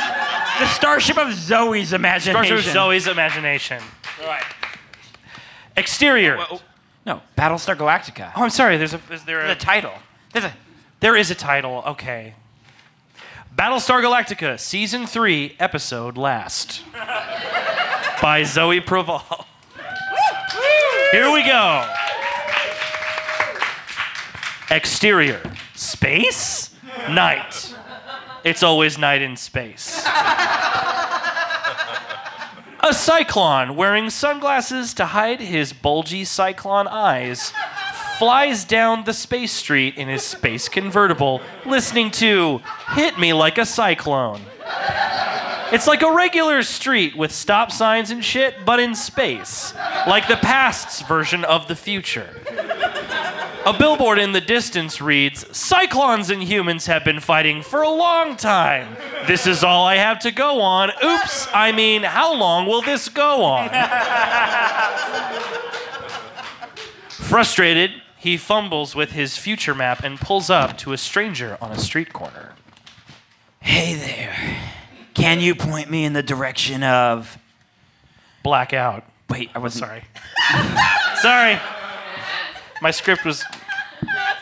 The 0.63 0.69
starship 0.69 1.19
of 1.19 1.33
Zoe's 1.35 1.93
imagination. 1.93 2.33
starship 2.45 2.59
of 2.69 2.73
Zoe's 2.73 3.09
imagination. 3.09 3.83
All 4.21 4.29
right. 4.29 4.45
Exterior. 5.77 6.37
Well, 6.37 6.63
no, 7.05 7.21
Battlestar 7.37 7.75
Galactica. 7.77 8.31
Oh, 8.37 8.45
I'm 8.45 8.51
sorry. 8.51 8.77
There's 8.77 8.95
a. 8.95 9.01
Is 9.11 9.25
there 9.25 9.45
The 9.45 9.53
a? 9.55 9.57
title. 9.57 9.91
There's 10.33 10.45
a, 10.45 10.55
There 11.01 11.17
is 11.17 11.33
a 11.33 11.35
title. 11.35 11.83
Okay. 11.85 12.35
Battlestar 13.57 14.01
Galactica, 14.05 14.57
Season 14.61 15.05
3, 15.05 15.57
Episode 15.59 16.17
Last. 16.17 16.83
by 18.23 18.45
Zoe 18.45 18.81
Proval. 18.81 19.45
Here 21.11 21.29
we 21.33 21.43
go. 21.43 21.85
Exterior 24.71 25.43
space, 25.75 26.71
night. 27.11 27.75
It's 28.45 28.63
always 28.63 28.97
night 28.99 29.23
in 29.23 29.37
space. 29.37 30.03
A 32.85 32.93
cyclone 32.93 33.77
wearing 33.77 34.11
sunglasses 34.11 34.93
to 34.95 35.07
hide 35.07 35.41
his 35.41 35.73
bulgy 35.73 36.25
cyclone 36.25 36.89
eyes 36.89 37.53
flies 38.19 38.65
down 38.65 39.05
the 39.05 39.13
space 39.13 39.53
street 39.53 39.97
in 39.97 40.09
his 40.09 40.25
space 40.25 40.69
convertible, 40.69 41.41
listening 41.65 42.11
to 42.11 42.61
Hit 42.95 43.21
Me 43.21 43.33
Like 43.33 43.57
a 43.57 43.67
Cyclone. 43.67 44.41
It's 45.71 45.87
like 45.87 46.03
a 46.03 46.13
regular 46.13 46.65
street 46.65 47.17
with 47.17 47.31
stop 47.31 47.71
signs 47.71 48.11
and 48.11 48.25
shit, 48.25 48.65
but 48.65 48.81
in 48.81 48.97
space, 48.97 49.75
like 50.09 50.27
the 50.27 50.37
past's 50.37 51.03
version 51.03 51.45
of 51.45 51.69
the 51.69 51.77
future. 51.77 52.42
A 53.65 53.73
billboard 53.73 54.19
in 54.19 54.33
the 54.33 54.41
distance 54.41 55.01
reads 55.01 55.57
Cyclones 55.57 56.31
and 56.31 56.43
humans 56.43 56.87
have 56.87 57.05
been 57.05 57.21
fighting 57.21 57.63
for 57.63 57.83
a 57.83 57.91
long 57.91 58.37
time. 58.37 58.97
This 59.27 59.47
is 59.47 59.63
all 59.63 59.87
I 59.87 59.97
have 59.97 60.19
to 60.21 60.33
go 60.33 60.61
on. 60.61 60.91
Oops, 61.05 61.49
I 61.55 61.71
mean, 61.71 62.03
how 62.03 62.35
long 62.35 62.67
will 62.67 62.83
this 62.83 63.09
go 63.09 63.45
on? 63.45 63.69
Frustrated, 67.09 67.93
he 68.19 68.37
fumbles 68.37 68.95
with 68.95 69.13
his 69.13 69.37
future 69.37 69.75
map 69.75 70.03
and 70.03 70.19
pulls 70.19 70.51
up 70.51 70.77
to 70.79 70.93
a 70.93 70.99
stranger 70.99 71.57
on 71.61 71.71
a 71.71 71.79
street 71.79 72.13
corner. 72.13 72.55
hey 73.61 73.95
there. 73.95 74.59
Can 75.15 75.41
you 75.41 75.55
point 75.55 75.91
me 75.91 76.05
in 76.05 76.15
the 76.15 76.23
direction 76.23 76.83
of. 76.83 77.39
Blackout. 78.43 79.05
Wait, 79.31 79.51
I 79.55 79.61
wasn't. 79.61 79.85
Sorry. 79.85 80.05
Sorry. 81.21 81.61
My 82.83 82.91
script 82.91 83.25
was 83.25 83.45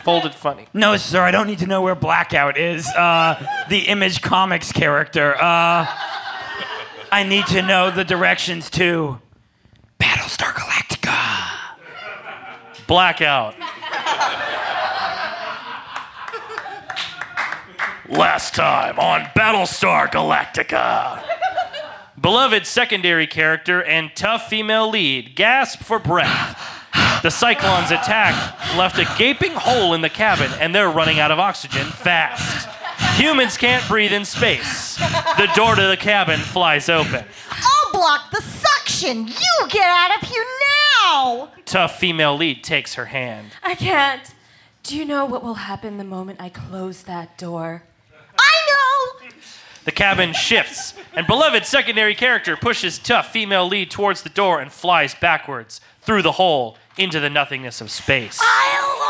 folded 0.03 0.33
funny. 0.33 0.65
No, 0.73 0.97
sir, 0.97 1.21
I 1.21 1.29
don't 1.29 1.45
need 1.45 1.59
to 1.59 1.67
know 1.67 1.83
where 1.83 1.93
Blackout 1.93 2.57
is. 2.57 2.87
Uh, 2.87 3.35
the 3.69 3.81
Image 3.81 4.23
Comics 4.23 4.71
character. 4.71 5.35
Uh, 5.35 5.85
I 7.11 7.23
need 7.23 7.45
to 7.47 7.61
know 7.61 7.91
the 7.91 8.03
directions 8.03 8.71
to. 8.71 9.19
Battlestar 9.99 10.53
Galactica. 10.53 11.51
Blackout. 12.87 13.53
Last 18.09 18.55
time 18.55 18.97
on 18.97 19.25
Battlestar 19.37 20.09
Galactica. 20.09 21.23
Beloved 22.19 22.65
secondary 22.65 23.27
character 23.27 23.83
and 23.83 24.09
tough 24.15 24.49
female 24.49 24.89
lead 24.89 25.35
gasp 25.35 25.81
for 25.81 25.99
breath. 25.99 26.70
The 27.21 27.29
Cyclone's 27.29 27.91
attack 27.91 28.33
left 28.75 28.97
a 28.97 29.05
gaping 29.17 29.51
hole 29.53 29.93
in 29.93 30.01
the 30.01 30.09
cabin 30.09 30.51
and 30.59 30.73
they're 30.73 30.89
running 30.89 31.19
out 31.19 31.29
of 31.29 31.39
oxygen 31.39 31.85
fast. 31.85 32.67
Humans 33.19 33.57
can't 33.57 33.87
breathe 33.87 34.11
in 34.11 34.25
space. 34.25 34.95
The 34.97 35.49
door 35.55 35.75
to 35.75 35.87
the 35.87 35.97
cabin 35.97 36.39
flies 36.39 36.89
open. 36.89 37.23
I'll 37.51 37.91
block 37.93 38.31
the 38.31 38.41
suction. 38.41 39.27
You 39.27 39.67
get 39.69 39.85
out 39.85 40.21
of 40.21 40.27
here 40.27 40.45
now. 41.03 41.49
Tough 41.65 41.99
female 41.99 42.35
lead 42.35 42.63
takes 42.63 42.95
her 42.95 43.05
hand. 43.05 43.51
I 43.61 43.75
can't. 43.75 44.33
Do 44.81 44.97
you 44.97 45.05
know 45.05 45.25
what 45.25 45.43
will 45.43 45.55
happen 45.55 45.97
the 45.97 46.03
moment 46.03 46.41
I 46.41 46.49
close 46.49 47.03
that 47.03 47.37
door? 47.37 47.83
I 48.39 48.51
know. 48.69 49.29
The 49.83 49.91
cabin 49.91 50.33
shifts, 50.33 50.95
and 51.13 51.27
beloved 51.27 51.65
secondary 51.65 52.15
character 52.15 52.55
pushes 52.55 52.97
tough 52.97 53.31
female 53.31 53.67
lead 53.67 53.91
towards 53.91 54.23
the 54.23 54.29
door 54.29 54.59
and 54.59 54.71
flies 54.71 55.13
backwards 55.13 55.81
through 56.01 56.21
the 56.23 56.33
hole 56.33 56.77
into 56.97 57.19
the 57.19 57.29
nothingness 57.29 57.81
of 57.81 57.89
space. 57.91 58.39
I'll 58.41 59.00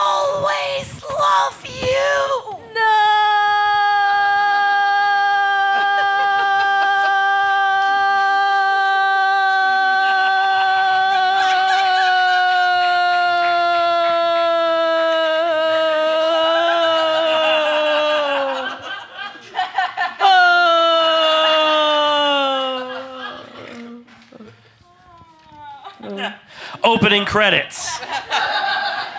Opening 27.01 27.25
credits. 27.25 27.97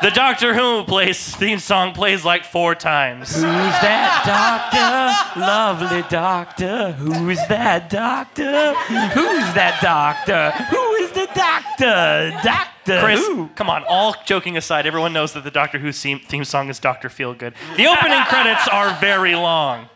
The 0.02 0.12
Doctor 0.14 0.54
Who 0.54 0.84
plays 0.84 1.34
theme 1.34 1.58
song 1.58 1.92
plays 1.92 2.24
like 2.24 2.44
four 2.44 2.76
times. 2.76 3.34
Who's 3.34 3.42
that 3.42 4.22
doctor? 4.24 5.40
Lovely 5.40 6.04
doctor. 6.08 6.92
Who's 6.92 7.38
that 7.48 7.90
doctor? 7.90 8.74
Who's 8.74 9.54
that 9.54 9.80
doctor? 9.82 10.52
Who 10.70 10.92
is 10.94 11.10
the 11.10 11.28
doctor? 11.34 12.30
Doctor 12.44 13.00
Chris, 13.00 13.26
who? 13.26 13.48
come 13.56 13.68
on. 13.68 13.82
All 13.88 14.14
joking 14.26 14.56
aside, 14.56 14.86
everyone 14.86 15.12
knows 15.12 15.32
that 15.32 15.42
the 15.42 15.50
Doctor 15.50 15.80
Who 15.80 15.90
theme, 15.90 16.20
theme 16.20 16.44
song 16.44 16.68
is 16.68 16.78
Doctor 16.78 17.08
Feelgood. 17.08 17.54
The 17.76 17.88
opening 17.88 18.22
credits 18.26 18.68
are 18.68 18.96
very 19.00 19.34
long. 19.34 19.88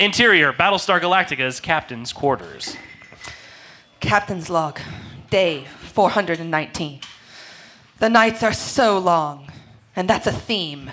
Interior: 0.00 0.52
Battlestar 0.52 1.00
Galactica's 1.00 1.60
captain's 1.60 2.12
quarters. 2.12 2.76
Captain's 4.00 4.50
log, 4.50 4.80
day 5.30 5.66
419. 5.78 7.00
The 8.00 8.08
nights 8.08 8.42
are 8.42 8.52
so 8.54 8.98
long, 8.98 9.50
and 9.94 10.08
that's 10.08 10.26
a 10.26 10.32
theme. 10.32 10.90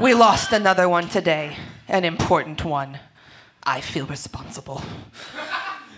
We 0.00 0.14
lost 0.14 0.52
another 0.52 0.88
one 0.88 1.08
today, 1.08 1.56
an 1.88 2.04
important 2.04 2.64
one. 2.64 3.00
I 3.64 3.80
feel 3.80 4.06
responsible. 4.06 4.80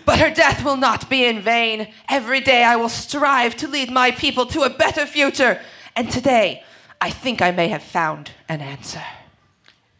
But 0.05 0.17
her 0.17 0.31
death 0.31 0.65
will 0.65 0.77
not 0.77 1.07
be 1.07 1.23
in 1.25 1.39
vain. 1.41 1.87
Every 2.09 2.39
day 2.41 2.63
I 2.63 2.77
will 2.77 2.89
strive 2.89 3.55
to 3.57 3.67
lead 3.67 3.91
my 3.91 4.09
people 4.09 4.47
to 4.47 4.61
a 4.63 4.69
better 4.71 5.05
future. 5.05 5.61
And 5.95 6.09
today, 6.09 6.63
I 6.99 7.11
think 7.11 7.43
I 7.43 7.51
may 7.51 7.67
have 7.67 7.83
found 7.83 8.31
an 8.47 8.61
answer. 8.61 9.03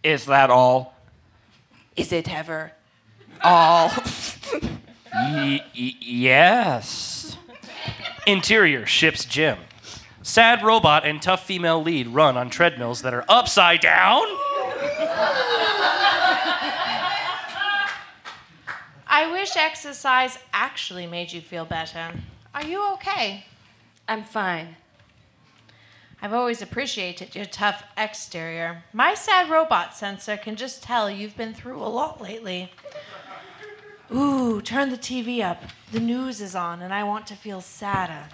Is 0.01 0.25
that 0.25 0.50
all? 0.50 0.96
Is 1.96 2.12
it 2.12 2.28
ever 2.34 2.72
all? 3.44 3.92
Y- 5.12 5.62
y- 5.75 5.94
yes. 6.00 7.36
Interior: 8.28 8.86
Ship's 8.86 9.26
gym. 9.26 9.58
Sad 10.22 10.64
robot 10.64 11.06
and 11.06 11.22
tough 11.22 11.46
female 11.46 11.82
lead 11.82 12.08
run 12.08 12.38
on 12.38 12.50
treadmills 12.50 13.02
that 13.02 13.14
are 13.14 13.26
upside 13.30 13.80
down. 13.80 14.24
I 19.08 19.30
wish 19.32 19.56
exercise 19.58 20.38
actually 20.54 21.08
made 21.08 21.32
you 21.32 21.42
feel 21.42 21.66
better. 21.66 22.12
Are 22.54 22.64
you 22.64 22.94
okay? 22.94 23.46
I'm 24.08 24.24
fine. 24.24 24.76
I've 26.22 26.34
always 26.34 26.62
appreciated 26.62 27.34
your 27.34 27.46
tough 27.46 27.84
exterior. 27.98 28.84
My 28.92 29.14
sad 29.14 29.50
robot 29.50 29.96
sensor 29.96 30.36
can 30.36 30.58
just 30.58 30.84
tell 30.84 31.10
you've 31.10 31.38
been 31.38 31.54
through 31.54 31.82
a 31.82 31.88
lot 31.88 32.22
lately. 32.22 32.74
Ooh, 34.12 34.62
turn 34.62 34.89
the 34.89 34.98
TV 34.98 35.44
up. 35.44 35.62
The 35.92 36.00
news 36.00 36.42
is 36.42 36.56
on, 36.56 36.82
and 36.82 36.94
I 36.94 37.04
want 37.04 37.28
to 37.28 37.36
feel 37.36 37.62
sadder. 37.62 38.25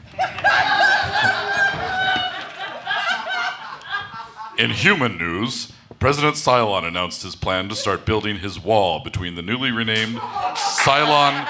In 4.57 4.71
human 4.71 5.17
news, 5.17 5.73
President 5.99 6.35
Cylon 6.35 6.85
announced 6.85 7.23
his 7.23 7.35
plan 7.35 7.67
to 7.69 7.75
start 7.75 8.05
building 8.05 8.39
his 8.39 8.59
wall 8.59 9.03
between 9.03 9.35
the 9.35 9.41
newly 9.41 9.71
renamed 9.71 10.17
Cylon 10.55 11.45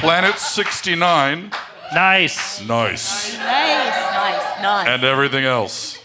Planet 0.00 0.38
69 0.38 1.50
Nice. 1.94 2.60
Nice. 2.66 3.36
Nice, 3.38 3.38
nice, 3.38 4.62
nice. 4.62 4.88
and 4.88 5.04
everything 5.04 5.44
else. 5.44 5.96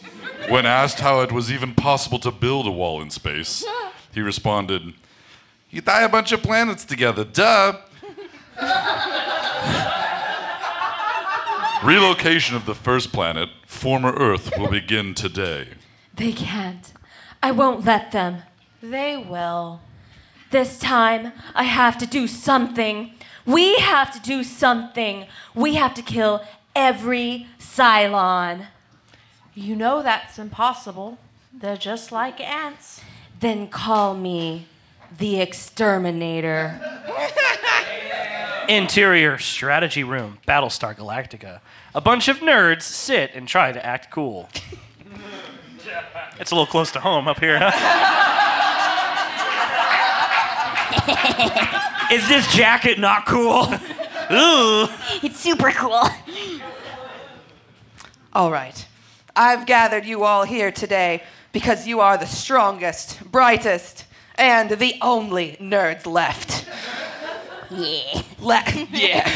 When 0.48 0.65
asked 0.65 1.00
how 1.00 1.22
it 1.22 1.31
was 1.31 1.51
even 1.51 1.74
possible 1.74 2.20
to 2.20 2.31
build 2.31 2.67
a 2.67 2.72
wall 2.72 3.01
in 3.01 3.10
space, 3.10 3.65
he 4.13 4.22
responded, 4.22 4.93
You 5.72 5.80
tie 5.80 6.04
a 6.04 6.10
bunch 6.10 6.34
of 6.34 6.44
planets 6.44 6.84
together, 6.84 7.24
duh. 7.24 7.78
Relocation 11.82 12.58
of 12.58 12.66
the 12.66 12.75
first 12.75 13.13
planet, 13.13 13.48
former 13.66 14.12
Earth, 14.12 14.51
will 14.58 14.70
begin 14.70 15.13
today. 15.13 15.70
They 16.13 16.34
can't. 16.34 16.92
I 17.42 17.51
won't 17.51 17.86
let 17.86 18.12
them. 18.12 18.44
They 18.84 19.16
will. 19.16 19.80
This 20.50 20.78
time, 20.78 21.32
I 21.56 21.63
have 21.63 21.98
to 22.00 22.06
do 22.06 22.28
something. 22.28 23.13
We 23.46 23.78
have 23.78 24.12
to 24.13 24.20
do 24.20 24.44
something. 24.44 25.25
We 25.56 25.75
have 25.75 25.94
to 25.94 26.01
kill 26.01 26.44
every 26.75 27.48
Cylon. 27.60 28.66
You 29.54 29.78
know 29.78 30.04
that's 30.04 30.38
impossible. 30.38 31.18
They're 31.54 31.78
just 31.78 32.12
like 32.12 32.42
ants. 32.42 33.00
Then 33.40 33.70
call 33.70 34.16
me 34.16 34.68
the 35.18 35.41
Exterminator. 35.41 36.80
Interior 38.70 39.38
strategy 39.38 40.03
room, 40.03 40.38
Battlestar 40.48 40.96
Galactica. 40.96 41.60
A 41.94 42.01
bunch 42.01 42.27
of 42.27 42.38
nerds 42.38 42.84
sit 42.84 43.32
and 43.34 43.48
try 43.48 43.72
to 43.72 43.86
act 43.86 44.12
cool. 44.12 44.50
It's 46.39 46.51
a 46.51 46.56
little 46.56 46.65
close 46.65 46.91
to 46.94 47.00
home 47.00 47.27
up 47.27 47.39
here, 47.39 47.60
huh? 47.62 48.18
Is 52.12 52.27
this 52.27 52.51
jacket 52.53 53.00
not 53.00 53.25
cool? 53.25 53.63
Ooh. 54.32 54.88
It's 55.22 55.39
super 55.39 55.72
cool. 55.72 56.03
All 58.34 58.51
right. 58.51 58.88
I've 59.36 59.65
gathered 59.65 60.06
you 60.06 60.24
all 60.24 60.44
here 60.44 60.72
today 60.72 61.24
because 61.51 61.88
you 61.88 62.00
are 62.00 62.18
the 62.18 62.25
strongest, 62.25 63.22
brightest, 63.32 64.06
and 64.41 64.71
the 64.71 64.95
only 65.01 65.55
nerds 65.62 66.07
left. 66.07 66.67
Yeah. 67.69 68.24
La- 68.39 68.63
yeah. 68.91 69.31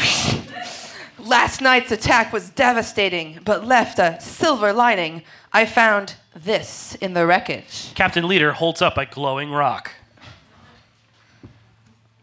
Last 1.20 1.60
night's 1.60 1.92
attack 1.92 2.32
was 2.32 2.50
devastating, 2.50 3.38
but 3.44 3.64
left 3.64 4.00
a 4.00 4.20
silver 4.20 4.72
lining. 4.72 5.22
I 5.52 5.64
found 5.64 6.16
this 6.34 6.96
in 6.96 7.14
the 7.14 7.24
wreckage. 7.24 7.94
Captain 7.94 8.26
Leader 8.26 8.52
holds 8.52 8.82
up 8.82 8.98
a 8.98 9.06
glowing 9.06 9.52
rock. 9.52 9.92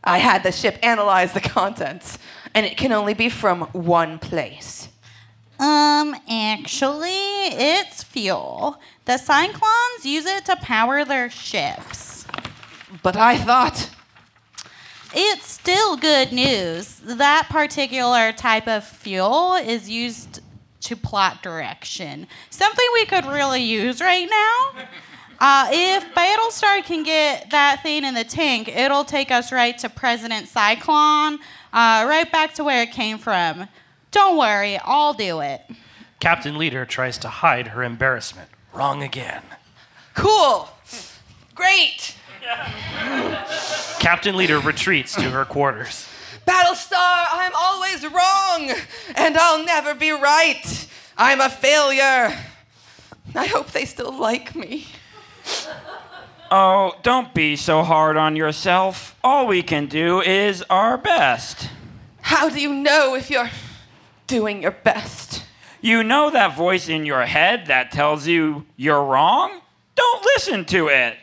I 0.03 0.17
had 0.17 0.43
the 0.43 0.51
ship 0.51 0.77
analyze 0.83 1.31
the 1.31 1.39
contents, 1.39 2.19
and 2.53 2.65
it 2.65 2.75
can 2.75 2.91
only 2.91 3.13
be 3.13 3.29
from 3.29 3.61
one 3.71 4.19
place. 4.19 4.89
Um, 5.57 6.15
actually, 6.29 7.47
it's 7.47 8.03
fuel. 8.03 8.77
The 9.05 9.17
Cyclones 9.17 10.03
use 10.05 10.25
it 10.25 10.45
to 10.45 10.57
power 10.57 11.05
their 11.05 11.29
ships. 11.29 12.12
But 13.01 13.15
I 13.15 13.37
thought 13.37 13.89
It's 15.15 15.45
still 15.45 15.95
good 15.95 16.31
news. 16.31 16.99
That 17.03 17.47
particular 17.49 18.31
type 18.31 18.67
of 18.67 18.83
fuel 18.83 19.53
is 19.55 19.89
used 19.89 20.41
to 20.81 20.95
plot 20.95 21.43
direction. 21.43 22.27
Something 22.49 22.85
we 22.93 23.05
could 23.05 23.25
really 23.25 23.61
use 23.61 24.01
right 24.01 24.27
now. 24.29 24.83
Uh, 25.39 25.69
if 25.71 26.03
Battlestar 26.15 26.83
can 26.83 27.03
get 27.03 27.49
that 27.51 27.81
thing 27.83 28.03
in 28.03 28.13
the 28.13 28.23
tank, 28.23 28.69
it'll 28.69 29.03
take 29.03 29.29
us 29.29 29.51
right 29.51 29.77
to 29.79 29.89
President 29.89 30.47
Cyclone, 30.47 31.35
uh, 31.73 32.05
right 32.07 32.31
back 32.31 32.53
to 32.55 32.63
where 32.63 32.83
it 32.83 32.91
came 32.91 33.17
from. 33.17 33.67
Don't 34.11 34.37
worry, 34.37 34.77
I'll 34.83 35.13
do 35.13 35.41
it. 35.41 35.61
Captain 36.19 36.57
Leader 36.57 36.85
tries 36.85 37.17
to 37.19 37.27
hide 37.27 37.67
her 37.69 37.83
embarrassment. 37.83 38.49
Wrong 38.73 39.03
again. 39.03 39.43
cool, 40.15 40.69
great. 41.53 42.15
Captain 43.99 44.35
Leader 44.35 44.59
retreats 44.59 45.15
to 45.15 45.29
her 45.29 45.45
quarters. 45.45 46.07
Battlestar, 46.45 47.25
I'm 47.31 47.53
always 47.57 48.03
wrong, 48.03 48.71
and 49.15 49.37
I'll 49.37 49.63
never 49.63 49.95
be 49.95 50.11
right. 50.11 50.87
I'm 51.17 51.39
a 51.39 51.49
failure. 51.49 52.37
I 53.35 53.45
hope 53.45 53.71
they 53.71 53.85
still 53.85 54.11
like 54.11 54.55
me. 54.55 54.87
Oh, 56.51 56.93
don't 57.01 57.33
be 57.33 57.55
so 57.55 57.81
hard 57.81 58.17
on 58.17 58.35
yourself. 58.35 59.17
All 59.23 59.47
we 59.47 59.63
can 59.63 59.87
do 59.87 60.21
is 60.21 60.63
our 60.69 60.97
best. 60.97 61.69
How 62.21 62.49
do 62.49 62.59
you 62.59 62.73
know 62.73 63.15
if 63.15 63.29
you're 63.29 63.49
doing 64.27 64.61
your 64.61 64.71
best? 64.71 65.43
You 65.81 66.03
know 66.03 66.29
that 66.29 66.55
voice 66.55 66.89
in 66.89 67.05
your 67.05 67.25
head 67.25 67.67
that 67.67 67.91
tells 67.91 68.27
you 68.27 68.65
you're 68.75 69.03
wrong? 69.03 69.61
Don't 69.95 70.25
listen 70.35 70.65
to 70.65 70.89
it. 70.89 71.17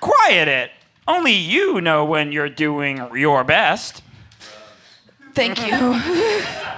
Quiet 0.00 0.48
it. 0.48 0.70
Only 1.06 1.32
you 1.32 1.80
know 1.80 2.04
when 2.04 2.32
you're 2.32 2.48
doing 2.48 3.02
your 3.14 3.44
best. 3.44 4.02
Thank 5.34 5.66
you. 5.66 6.00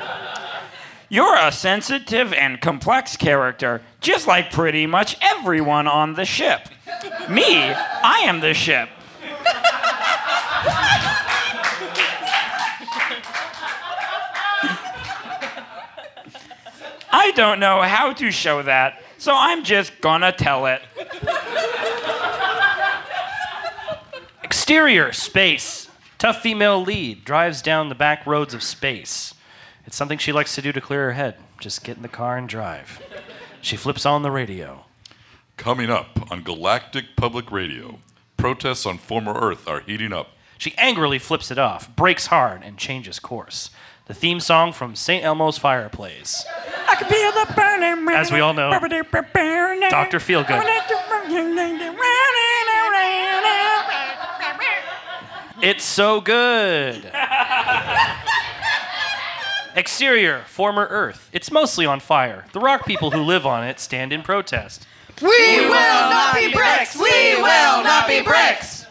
You're 1.12 1.36
a 1.36 1.52
sensitive 1.52 2.32
and 2.32 2.58
complex 2.58 3.18
character, 3.18 3.82
just 4.00 4.26
like 4.26 4.50
pretty 4.50 4.86
much 4.86 5.18
everyone 5.20 5.86
on 5.86 6.14
the 6.14 6.24
ship. 6.24 6.70
Me, 7.28 7.44
I 7.44 8.22
am 8.24 8.40
the 8.40 8.54
ship. 8.54 8.88
I 17.14 17.30
don't 17.36 17.60
know 17.60 17.82
how 17.82 18.14
to 18.14 18.30
show 18.30 18.62
that, 18.62 19.02
so 19.18 19.34
I'm 19.36 19.64
just 19.64 20.00
gonna 20.00 20.32
tell 20.32 20.64
it. 20.64 20.80
Exterior, 24.52 25.14
space. 25.14 25.88
Tough 26.18 26.42
female 26.42 26.82
lead 26.82 27.24
drives 27.24 27.62
down 27.62 27.88
the 27.88 27.94
back 27.94 28.26
roads 28.26 28.52
of 28.52 28.62
space. 28.62 29.32
It's 29.86 29.96
something 29.96 30.18
she 30.18 30.30
likes 30.30 30.54
to 30.56 30.60
do 30.60 30.72
to 30.72 30.80
clear 30.82 31.06
her 31.06 31.12
head. 31.12 31.36
Just 31.58 31.82
get 31.82 31.96
in 31.96 32.02
the 32.02 32.08
car 32.08 32.36
and 32.36 32.46
drive. 32.46 33.00
She 33.62 33.78
flips 33.78 34.04
on 34.04 34.20
the 34.20 34.30
radio. 34.30 34.84
Coming 35.56 35.88
up 35.88 36.30
on 36.30 36.42
Galactic 36.42 37.16
Public 37.16 37.50
Radio, 37.50 38.00
protests 38.36 38.84
on 38.84 38.98
former 38.98 39.32
Earth 39.32 39.66
are 39.66 39.80
heating 39.80 40.12
up. 40.12 40.28
She 40.58 40.74
angrily 40.76 41.18
flips 41.18 41.50
it 41.50 41.58
off, 41.58 41.96
breaks 41.96 42.26
hard, 42.26 42.62
and 42.62 42.76
changes 42.76 43.18
course. 43.18 43.70
The 44.04 44.12
theme 44.12 44.38
song 44.38 44.74
from 44.74 44.96
St. 44.96 45.24
Elmo's 45.24 45.56
Fire 45.56 45.88
plays. 45.88 46.44
I 46.86 46.96
can 46.96 47.08
feel 47.08 47.32
the 47.32 47.54
burning. 47.54 48.14
As 48.14 48.30
we 48.30 48.40
all 48.40 48.52
know, 48.52 48.68
Dr. 48.70 50.18
Feelgood. 50.18 50.62
It's 55.62 55.84
so 55.84 56.20
good. 56.20 57.10
Exterior, 59.76 60.40
former 60.48 60.88
Earth. 60.90 61.30
It's 61.32 61.52
mostly 61.52 61.86
on 61.86 62.00
fire. 62.00 62.44
The 62.52 62.58
rock 62.58 62.84
people 62.84 63.12
who 63.12 63.22
live 63.22 63.46
on 63.46 63.64
it 63.64 63.78
stand 63.78 64.12
in 64.12 64.22
protest. 64.22 64.86
We 65.22 65.60
will 65.60 65.70
not 65.70 66.34
be 66.34 66.52
bricks. 66.52 66.96
We 66.96 67.36
will 67.36 67.84
not 67.84 68.08
be 68.08 68.22
bricks. 68.22 68.86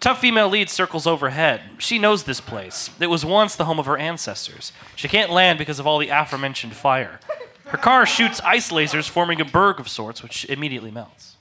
Tough 0.00 0.20
female 0.20 0.48
lead 0.48 0.68
circles 0.68 1.06
overhead. 1.06 1.60
She 1.78 1.98
knows 1.98 2.24
this 2.24 2.40
place. 2.40 2.90
It 2.98 3.06
was 3.06 3.24
once 3.24 3.54
the 3.54 3.66
home 3.66 3.78
of 3.78 3.86
her 3.86 3.96
ancestors. 3.96 4.72
She 4.96 5.06
can't 5.06 5.30
land 5.30 5.58
because 5.58 5.78
of 5.78 5.86
all 5.86 5.98
the 5.98 6.08
aforementioned 6.08 6.74
fire. 6.74 7.20
Her 7.66 7.78
car 7.78 8.06
shoots 8.06 8.40
ice 8.40 8.72
lasers, 8.72 9.08
forming 9.08 9.40
a 9.40 9.44
berg 9.44 9.78
of 9.78 9.88
sorts, 9.88 10.20
which 10.20 10.44
immediately 10.46 10.90
melts. 10.90 11.36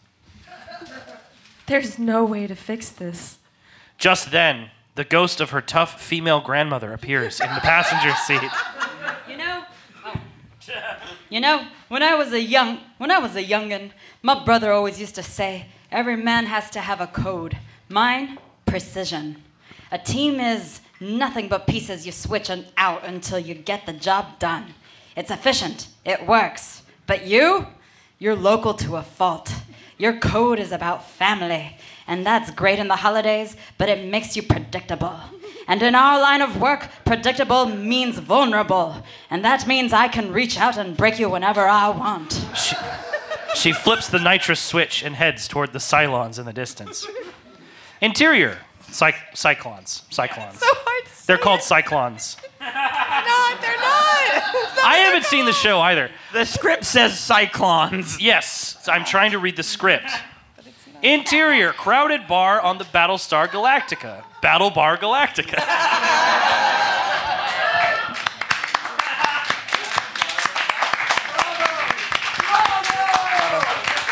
There's 1.66 1.98
no 1.98 2.24
way 2.24 2.46
to 2.46 2.56
fix 2.56 2.90
this. 2.90 3.40
Just 4.00 4.32
then, 4.32 4.72
the 4.96 5.04
ghost 5.04 5.42
of 5.42 5.50
her 5.50 5.62
tough 5.62 6.02
female 6.02 6.40
grandmother 6.40 6.94
appears 6.94 7.42
in 7.42 7.54
the 7.54 7.60
passenger 7.60 8.16
seat. 8.26 8.50
You 9.30 9.38
know, 9.38 9.64
oh. 10.06 10.22
you 11.30 11.42
know, 11.42 11.68
when 11.90 12.02
I 12.02 12.16
was 12.16 12.32
a 12.32 12.42
young, 12.42 12.80
when 12.98 13.12
I 13.12 13.20
was 13.20 13.36
a 13.36 13.44
youngin, 13.44 13.92
my 14.24 14.44
brother 14.46 14.72
always 14.72 15.02
used 15.02 15.16
to 15.16 15.24
say, 15.24 15.66
every 15.92 16.16
man 16.16 16.46
has 16.46 16.70
to 16.72 16.80
have 16.80 17.02
a 17.02 17.08
code. 17.08 17.58
Mine, 17.90 18.40
precision. 18.66 19.44
A 19.92 19.98
team 19.98 20.40
is 20.40 20.80
nothing 21.02 21.50
but 21.50 21.68
pieces 21.68 22.06
you 22.06 22.14
switch 22.14 22.50
out 22.78 23.04
until 23.04 23.40
you 23.40 23.54
get 23.54 23.86
the 23.86 23.94
job 23.94 24.40
done. 24.40 24.74
It's 25.18 25.32
efficient. 25.32 25.90
It 26.06 26.26
works. 26.26 26.84
But 27.06 27.26
you, 27.26 27.68
you're 28.18 28.36
local 28.36 28.74
to 28.76 28.96
a 28.96 29.04
fault. 29.04 29.54
Your 30.00 30.14
code 30.18 30.60
is 30.60 30.72
about 30.72 31.06
family, 31.10 31.76
and 32.08 32.26
that's 32.26 32.52
great 32.52 32.80
in 32.80 32.88
the 32.88 32.96
holidays, 32.96 33.58
but 33.78 33.90
it 33.90 34.10
makes 34.10 34.34
you 34.38 34.42
predictable. 34.42 35.20
And 35.68 35.84
in 35.84 35.94
our 35.94 36.20
line 36.22 36.42
of 36.42 36.60
work, 36.60 36.88
predictable 37.04 37.66
means 37.66 38.18
vulnerable, 38.18 39.04
and 39.30 39.44
that 39.44 39.68
means 39.68 39.92
I 39.92 40.08
can 40.08 40.32
reach 40.32 40.58
out 40.58 40.78
and 40.78 40.96
break 40.96 41.20
you 41.20 41.30
whenever 41.30 41.68
I 41.68 41.90
want. 41.90 42.42
She, 42.56 42.76
she 43.56 43.72
flips 43.74 44.08
the 44.08 44.20
nitrous 44.20 44.62
switch 44.62 45.04
and 45.04 45.18
heads 45.18 45.50
toward 45.50 45.74
the 45.74 45.80
Cylons 45.80 46.40
in 46.40 46.46
the 46.46 46.54
distance. 46.54 47.06
Interior, 48.00 48.60
cy- 48.90 49.12
cyclons. 49.34 50.04
Cyclons. 50.10 50.64
They're 51.26 51.38
called 51.38 51.60
cyclons. 51.60 52.38
Not, 54.84 54.84
they're 54.84 54.84
not. 54.84 54.86
I 54.86 54.98
haven't 54.98 55.26
seen 55.26 55.46
the 55.46 55.54
show 55.54 55.80
either. 55.80 56.10
The 56.34 56.46
script 56.46 56.86
says 56.86 57.20
cyclones. 57.20 58.20
Yes, 58.22 58.78
I'm 58.88 59.06
trying 59.06 59.32
to 59.32 59.40
read 59.40 59.56
the 59.56 59.64
script. 59.64 60.12
Interior, 61.02 61.72
crowded 61.72 62.28
bar 62.28 62.60
on 62.60 62.78
the 62.78 62.84
Battlestar 62.86 63.48
Galactica. 63.48 64.24
Battle 64.42 64.70
Bar 64.70 64.98
Galactica. 64.98 65.64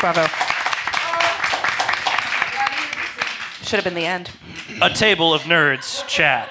Bravo. 0.00 0.47
Should 3.68 3.76
have 3.76 3.84
been 3.84 3.92
the 3.92 4.06
end. 4.06 4.30
A 4.80 4.88
table 4.88 5.34
of 5.34 5.42
nerds 5.42 6.06
chat. 6.06 6.48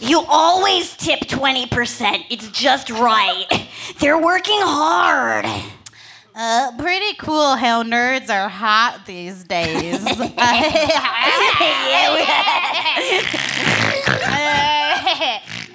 You 0.00 0.24
always 0.26 0.96
tip 0.96 1.20
20%. 1.20 2.24
It's 2.28 2.50
just 2.50 2.90
right. 2.90 3.46
They're 4.00 4.20
working 4.20 4.58
hard. 4.58 5.46
Uh, 6.34 6.72
pretty 6.76 7.14
cool 7.18 7.54
how 7.54 7.84
nerds 7.84 8.30
are 8.30 8.48
hot 8.48 9.02
these 9.06 9.44
days. 9.44 10.04
Ah, 10.04 10.24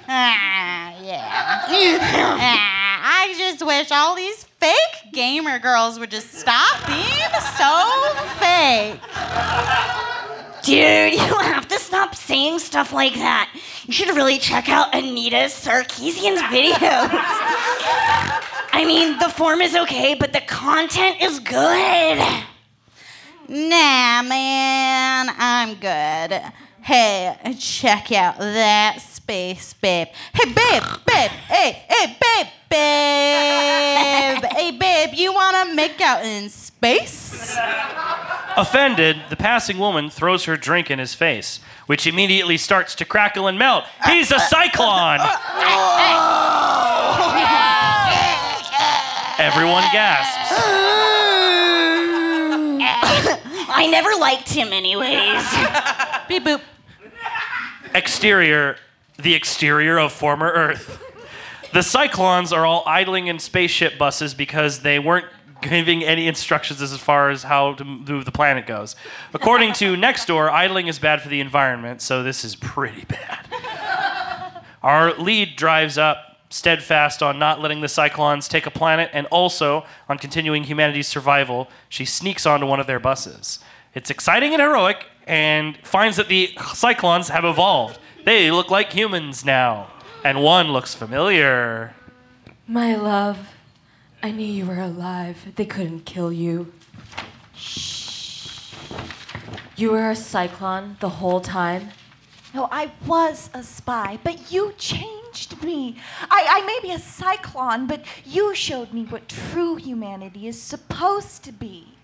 yeah. 1.02 1.70
Ah, 2.38 3.22
I 3.24 3.34
just 3.38 3.64
wish 3.64 3.90
all 3.90 4.14
these 4.14 4.44
fake 4.60 5.12
gamer 5.14 5.58
girls 5.58 5.98
would 5.98 6.10
just 6.10 6.34
stop 6.34 6.86
being 6.86 7.32
so 7.56 7.94
fake. 8.38 10.05
Dude, 10.66 11.12
you 11.12 11.18
have 11.18 11.68
to 11.68 11.78
stop 11.78 12.16
saying 12.16 12.58
stuff 12.58 12.92
like 12.92 13.14
that. 13.14 13.52
You 13.84 13.92
should 13.92 14.16
really 14.16 14.36
check 14.36 14.68
out 14.68 14.92
Anita 14.92 15.46
Sarkeesian's 15.46 16.42
videos. 16.50 17.08
I 18.72 18.82
mean, 18.84 19.16
the 19.20 19.28
form 19.28 19.60
is 19.60 19.76
okay, 19.76 20.16
but 20.16 20.32
the 20.32 20.40
content 20.40 21.22
is 21.22 21.38
good. 21.38 22.18
Nah, 23.48 24.22
man, 24.22 25.32
I'm 25.38 25.74
good. 25.74 26.42
Hey, 26.82 27.36
check 27.60 28.10
out 28.10 28.38
that 28.38 28.98
space, 29.26 29.74
babe. 29.74 30.06
Hey, 30.32 30.44
babe, 30.52 30.84
babe, 31.04 31.30
hey, 31.48 31.82
hey, 31.88 32.06
babe, 32.06 32.46
babe. 32.70 34.44
hey, 34.52 34.70
babe, 34.70 35.14
you 35.14 35.34
wanna 35.34 35.74
make 35.74 36.00
out 36.00 36.24
in 36.24 36.48
space? 36.48 37.58
Offended, 38.56 39.16
the 39.28 39.34
passing 39.34 39.78
woman 39.78 40.10
throws 40.10 40.44
her 40.44 40.56
drink 40.56 40.92
in 40.92 41.00
his 41.00 41.12
face, 41.12 41.58
which 41.86 42.06
immediately 42.06 42.56
starts 42.56 42.94
to 42.94 43.04
crackle 43.04 43.48
and 43.48 43.58
melt. 43.58 43.82
He's 44.04 44.30
a 44.30 44.38
cyclone! 44.38 45.18
Everyone 49.40 49.82
gasps. 49.90 50.52
I 53.68 53.88
never 53.90 54.10
liked 54.20 54.50
him, 54.52 54.72
anyways. 54.72 55.42
Beep 56.28 56.44
boop. 56.44 56.60
Exterior, 57.92 58.76
the 59.18 59.34
exterior 59.34 59.98
of 59.98 60.12
former 60.12 60.50
Earth. 60.50 61.02
The 61.72 61.82
Cyclones 61.82 62.52
are 62.52 62.64
all 62.64 62.82
idling 62.86 63.26
in 63.26 63.38
spaceship 63.38 63.98
buses 63.98 64.34
because 64.34 64.80
they 64.80 64.98
weren't 64.98 65.26
giving 65.62 66.04
any 66.04 66.28
instructions 66.28 66.80
as 66.80 66.96
far 66.98 67.30
as 67.30 67.42
how 67.42 67.74
to 67.74 67.84
move 67.84 68.24
the 68.24 68.32
planet 68.32 68.66
goes. 68.66 68.96
According 69.34 69.72
to 69.74 69.94
Nextdoor, 69.96 70.50
idling 70.50 70.86
is 70.86 70.98
bad 70.98 71.22
for 71.22 71.28
the 71.28 71.40
environment, 71.40 72.02
so 72.02 72.22
this 72.22 72.44
is 72.44 72.56
pretty 72.56 73.04
bad. 73.04 73.46
Our 74.82 75.14
lead 75.14 75.56
drives 75.56 75.98
up, 75.98 76.38
steadfast 76.50 77.22
on 77.22 77.38
not 77.38 77.60
letting 77.60 77.80
the 77.80 77.88
Cyclones 77.88 78.48
take 78.48 78.66
a 78.66 78.70
planet 78.70 79.10
and 79.12 79.26
also 79.26 79.84
on 80.08 80.18
continuing 80.18 80.64
humanity's 80.64 81.08
survival. 81.08 81.68
She 81.88 82.04
sneaks 82.04 82.46
onto 82.46 82.66
one 82.66 82.78
of 82.78 82.86
their 82.86 83.00
buses. 83.00 83.58
It's 83.94 84.10
exciting 84.10 84.52
and 84.52 84.62
heroic, 84.62 85.06
and 85.26 85.76
finds 85.78 86.16
that 86.18 86.28
the 86.28 86.50
Cyclones 86.74 87.30
have 87.30 87.44
evolved. 87.44 87.98
They 88.26 88.50
look 88.50 88.72
like 88.72 88.92
humans 88.92 89.44
now, 89.44 89.86
and 90.24 90.42
one 90.42 90.72
looks 90.72 90.96
familiar. 90.96 91.94
My 92.66 92.96
love, 92.96 93.38
I 94.20 94.32
knew 94.32 94.44
you 94.44 94.66
were 94.66 94.80
alive. 94.80 95.52
They 95.54 95.64
couldn't 95.64 96.06
kill 96.06 96.32
you. 96.32 96.72
Shh. 97.54 98.74
You 99.76 99.92
were 99.92 100.10
a 100.10 100.16
cyclone 100.16 100.96
the 100.98 101.08
whole 101.08 101.40
time? 101.40 101.90
No, 102.52 102.68
I 102.72 102.90
was 103.06 103.48
a 103.54 103.62
spy, 103.62 104.18
but 104.24 104.50
you 104.50 104.74
changed 104.76 105.62
me. 105.62 105.96
I, 106.28 106.46
I 106.50 106.66
may 106.66 106.80
be 106.82 106.92
a 106.92 106.98
cyclone, 106.98 107.86
but 107.86 108.04
you 108.24 108.56
showed 108.56 108.92
me 108.92 109.04
what 109.04 109.28
true 109.28 109.76
humanity 109.76 110.48
is 110.48 110.60
supposed 110.60 111.44
to 111.44 111.52
be. 111.52 111.95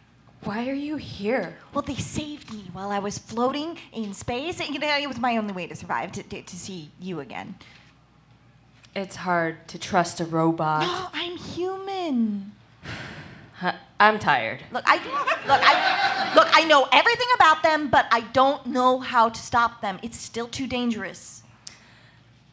Why 0.45 0.69
are 0.69 0.75
you 0.75 0.97
here? 0.97 1.57
Well, 1.73 1.83
they 1.83 1.95
saved 1.95 2.53
me 2.53 2.65
while 2.73 2.91
I 2.91 2.99
was 2.99 3.17
floating 3.17 3.79
in 3.93 4.13
space. 4.13 4.59
You 4.69 4.79
know, 4.79 4.99
it 4.99 5.07
was 5.07 5.19
my 5.19 5.37
only 5.37 5.53
way 5.53 5.69
to 5.69 5.77
survive, 5.77 6.11
to, 6.13 6.23
to, 6.25 6.43
to 6.43 6.57
see 6.57 6.91
you 7.01 7.21
again. 7.21 7.55
It's 8.95 9.17
hard 9.17 9.69
to 9.69 9.79
trust 9.79 10.21
a 10.21 10.25
robot. 10.25 10.83
No, 10.83 11.09
I'm 11.13 11.37
human. 11.37 12.53
I'm 14.01 14.19
tired. 14.19 14.61
Look, 14.73 14.83
I 14.85 14.97
look, 15.47 15.61
I 15.63 16.35
look, 16.35 16.49
I 16.53 16.65
know 16.65 16.89
everything 16.91 17.29
about 17.37 17.63
them, 17.63 17.89
but 17.89 18.07
I 18.11 18.23
don't 18.33 18.67
know 18.67 18.99
how 18.99 19.29
to 19.29 19.41
stop 19.41 19.81
them. 19.81 20.01
It's 20.03 20.19
still 20.19 20.49
too 20.49 20.67
dangerous. 20.67 21.43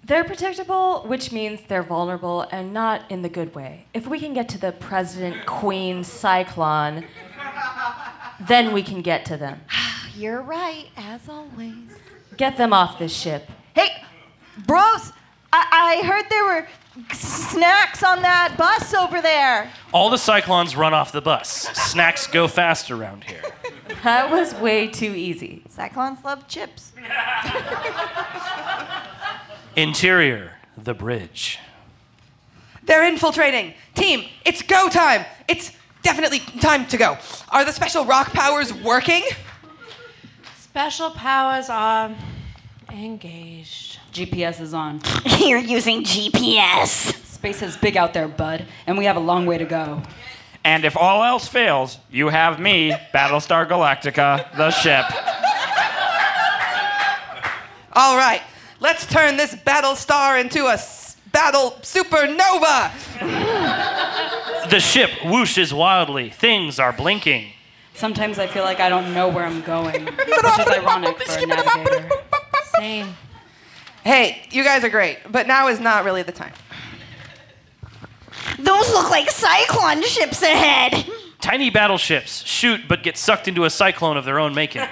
They're 0.03 0.23
predictable, 0.23 1.03
which 1.07 1.31
means 1.31 1.61
they're 1.67 1.83
vulnerable 1.83 2.41
and 2.51 2.73
not 2.73 3.09
in 3.11 3.21
the 3.21 3.29
good 3.29 3.53
way. 3.53 3.85
If 3.93 4.07
we 4.07 4.19
can 4.19 4.33
get 4.33 4.47
to 4.49 4.57
the 4.57 4.71
President 4.71 5.45
Queen 5.45 6.03
Cyclone, 6.03 7.05
then 8.47 8.73
we 8.73 8.83
can 8.83 9.01
get 9.01 9.25
to 9.25 9.37
them. 9.37 9.61
Ah, 9.71 10.07
you're 10.15 10.41
right, 10.41 10.87
as 10.97 11.27
always. 11.29 11.73
Get 12.37 12.57
them 12.57 12.73
off 12.73 12.99
this 12.99 13.13
ship. 13.13 13.49
Hey, 13.75 13.89
bros, 14.65 15.11
I, 15.51 15.99
I 16.01 16.07
heard 16.07 16.25
there 16.29 16.45
were 16.45 16.67
snacks 17.13 18.03
on 18.03 18.21
that 18.21 18.55
bus 18.57 18.93
over 18.93 19.21
there. 19.21 19.69
All 19.93 20.09
the 20.09 20.17
Cyclones 20.17 20.75
run 20.75 20.93
off 20.93 21.11
the 21.11 21.21
bus. 21.21 21.49
Snacks 21.73 22.27
go 22.27 22.47
fast 22.47 22.91
around 22.91 23.23
here. 23.23 23.41
That 24.03 24.31
was 24.31 24.53
way 24.55 24.87
too 24.87 25.13
easy. 25.13 25.61
Cyclones 25.67 26.23
love 26.23 26.47
chips. 26.47 26.93
Interior, 29.75 30.53
the 30.77 30.93
bridge. 30.93 31.59
They're 32.83 33.05
infiltrating. 33.05 33.73
Team, 33.95 34.25
it's 34.45 34.61
go 34.61 34.87
time. 34.89 35.25
It's 35.49 35.71
definitely 36.01 36.39
time 36.61 36.85
to 36.87 36.97
go. 36.97 37.17
Are 37.49 37.65
the 37.65 37.71
special 37.71 38.05
rock 38.05 38.31
powers 38.33 38.73
working? 38.73 39.23
Special 40.59 41.11
powers 41.11 41.69
are 41.69 42.15
engaged. 42.91 43.99
GPS 44.13 44.59
is 44.61 44.73
on. 44.73 45.01
You're 45.39 45.59
using 45.59 46.03
GPS. 46.03 47.13
Space 47.25 47.61
is 47.61 47.77
big 47.77 47.95
out 47.97 48.13
there, 48.13 48.27
bud, 48.27 48.65
and 48.87 48.97
we 48.97 49.05
have 49.05 49.15
a 49.15 49.19
long 49.21 49.45
way 49.45 49.57
to 49.57 49.65
go. 49.65 50.01
And 50.63 50.83
if 50.83 50.97
all 50.97 51.23
else 51.23 51.47
fails, 51.47 51.97
you 52.11 52.27
have 52.29 52.59
me, 52.59 52.91
Battlestar 53.13 53.65
Galactica, 53.67 54.45
the 54.57 54.71
ship. 54.71 55.05
All 57.93 58.17
right, 58.17 58.41
let's 58.79 59.05
turn 59.05 59.35
this 59.37 59.55
battle 59.55 59.95
star 59.95 60.37
into 60.37 60.65
a 60.67 60.73
s- 60.73 61.17
battle 61.31 61.71
supernova. 61.81 62.91
The 64.69 64.79
ship 64.79 65.09
whooshes 65.21 65.73
wildly. 65.73 66.29
Things 66.29 66.79
are 66.79 66.93
blinking. 66.93 67.51
Sometimes 67.93 68.39
I 68.39 68.47
feel 68.47 68.63
like 68.63 68.79
I 68.79 68.87
don't 68.89 69.13
know 69.13 69.27
where 69.27 69.45
I'm 69.45 69.61
going, 69.61 70.05
which 70.05 70.59
is 70.59 70.67
ironic 70.67 71.21
for 71.21 71.39
a 71.39 71.45
navigator. 71.45 72.09
Same. 72.77 73.15
Hey, 74.03 74.43
you 74.51 74.63
guys 74.63 74.83
are 74.83 74.89
great, 74.89 75.19
but 75.29 75.47
now 75.47 75.67
is 75.67 75.79
not 75.79 76.05
really 76.05 76.23
the 76.23 76.31
time. 76.31 76.53
Those 78.57 78.89
look 78.93 79.09
like 79.09 79.29
cyclone 79.29 80.03
ships 80.03 80.41
ahead. 80.41 81.05
Tiny 81.41 81.69
battleships 81.69 82.45
shoot 82.45 82.81
but 82.87 83.03
get 83.03 83.17
sucked 83.17 83.47
into 83.47 83.65
a 83.65 83.69
cyclone 83.69 84.17
of 84.17 84.25
their 84.25 84.39
own 84.39 84.53
making. 84.53 84.83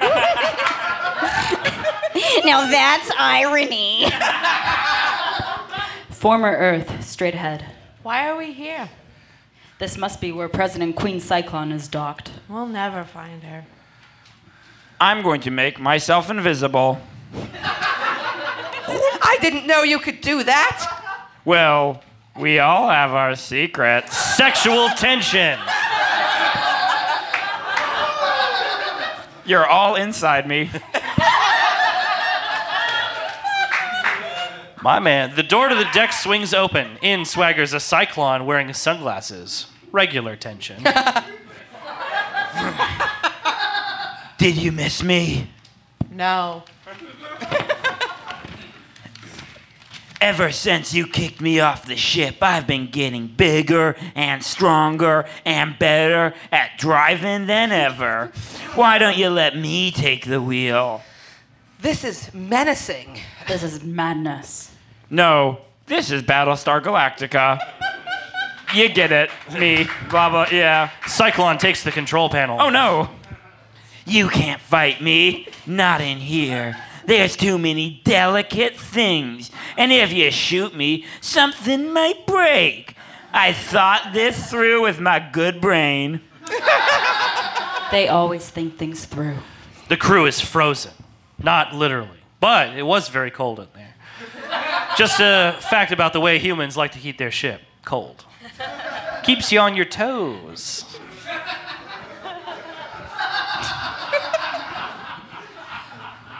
Now 2.45 2.69
that's 2.69 3.11
irony. 3.17 4.05
Former 6.11 6.49
Earth, 6.49 7.03
straight 7.03 7.33
ahead. 7.33 7.65
Why 8.03 8.29
are 8.29 8.37
we 8.37 8.53
here? 8.53 8.89
This 9.79 9.95
must 9.95 10.19
be 10.19 10.31
where 10.31 10.49
President 10.49 10.95
Queen 10.95 11.19
Cyclone 11.19 11.71
is 11.71 11.87
docked. 11.87 12.31
We'll 12.49 12.65
never 12.65 13.03
find 13.03 13.43
her. 13.43 13.63
I'm 14.99 15.21
going 15.21 15.39
to 15.41 15.51
make 15.51 15.79
myself 15.79 16.31
invisible. 16.31 16.99
I 17.35 19.37
didn't 19.39 19.67
know 19.67 19.83
you 19.83 19.99
could 19.99 20.21
do 20.21 20.41
that. 20.43 21.21
Well, 21.45 22.01
we 22.35 22.57
all 22.57 22.89
have 22.89 23.11
our 23.11 23.35
secrets. 23.35 24.17
Sexual 24.17 24.89
tension. 24.97 25.59
You're 29.45 29.67
all 29.67 29.95
inside 29.95 30.47
me. 30.47 30.71
My 34.87 34.99
man, 34.99 35.35
the 35.35 35.43
door 35.43 35.67
to 35.67 35.75
the 35.75 35.89
deck 35.91 36.13
swings 36.13 36.53
open. 36.53 36.97
In 37.01 37.23
swaggers 37.23 37.73
a 37.73 37.79
cyclone 37.81 38.45
wearing 38.45 38.73
sunglasses. 38.73 39.65
Regular 39.91 40.37
tension. 40.37 40.81
Did 44.37 44.55
you 44.55 44.71
miss 44.71 45.03
me? 45.03 45.49
No. 46.09 46.63
Ever 50.21 50.53
since 50.53 50.93
you 50.93 51.05
kicked 51.05 51.41
me 51.41 51.59
off 51.59 51.85
the 51.85 51.97
ship, 51.97 52.37
I've 52.41 52.65
been 52.65 52.89
getting 52.89 53.27
bigger 53.27 53.97
and 54.15 54.41
stronger 54.41 55.25
and 55.43 55.77
better 55.77 56.33
at 56.49 56.77
driving 56.77 57.47
than 57.47 57.73
ever. 57.73 58.31
Why 58.75 58.99
don't 58.99 59.17
you 59.17 59.31
let 59.31 59.57
me 59.57 59.91
take 59.91 60.23
the 60.23 60.41
wheel? 60.41 61.01
This 61.81 62.05
is 62.05 62.33
menacing. 62.33 63.19
This 63.49 63.63
is 63.63 63.83
madness. 63.83 64.75
No, 65.09 65.59
this 65.85 66.11
is 66.11 66.23
Battlestar 66.23 66.81
Galactica. 66.81 67.59
You 68.73 68.89
get 68.89 69.11
it. 69.11 69.29
Me. 69.53 69.87
Blah, 70.09 70.29
blah, 70.29 70.47
yeah. 70.51 70.89
Cyclone 71.05 71.57
takes 71.57 71.83
the 71.83 71.91
control 71.91 72.29
panel. 72.29 72.57
Oh 72.59 72.69
no! 72.69 73.09
You 74.05 74.27
can't 74.27 74.61
fight 74.61 75.01
me. 75.01 75.47
Not 75.65 76.01
in 76.01 76.17
here. 76.17 76.77
There's 77.05 77.37
too 77.37 77.57
many 77.57 78.01
delicate 78.03 78.75
things. 78.75 79.49
And 79.77 79.93
if 79.93 80.11
you 80.11 80.29
shoot 80.31 80.75
me, 80.75 81.05
something 81.21 81.93
might 81.93 82.27
break. 82.27 82.95
I 83.31 83.53
thought 83.53 84.11
this 84.13 84.49
through 84.51 84.81
with 84.81 84.99
my 84.99 85.19
good 85.19 85.61
brain. 85.61 86.21
They 87.91 88.09
always 88.09 88.49
think 88.49 88.77
things 88.77 89.05
through. 89.05 89.37
The 89.87 89.97
crew 89.97 90.25
is 90.25 90.41
frozen. 90.41 90.91
Not 91.41 91.73
literally, 91.73 92.19
but 92.39 92.77
it 92.77 92.83
was 92.83 93.07
very 93.07 93.31
cold 93.31 93.59
in 93.59 93.67
there. 93.73 93.95
Just 94.97 95.19
a 95.19 95.55
fact 95.69 95.91
about 95.91 96.11
the 96.11 96.19
way 96.19 96.39
humans 96.39 96.75
like 96.75 96.91
to 96.93 96.99
keep 96.99 97.19
their 97.19 97.29
ship 97.29 97.61
cold. 97.85 98.25
Keeps 99.23 99.51
you 99.51 99.59
on 99.59 99.75
your 99.75 99.85
toes. 99.85 100.85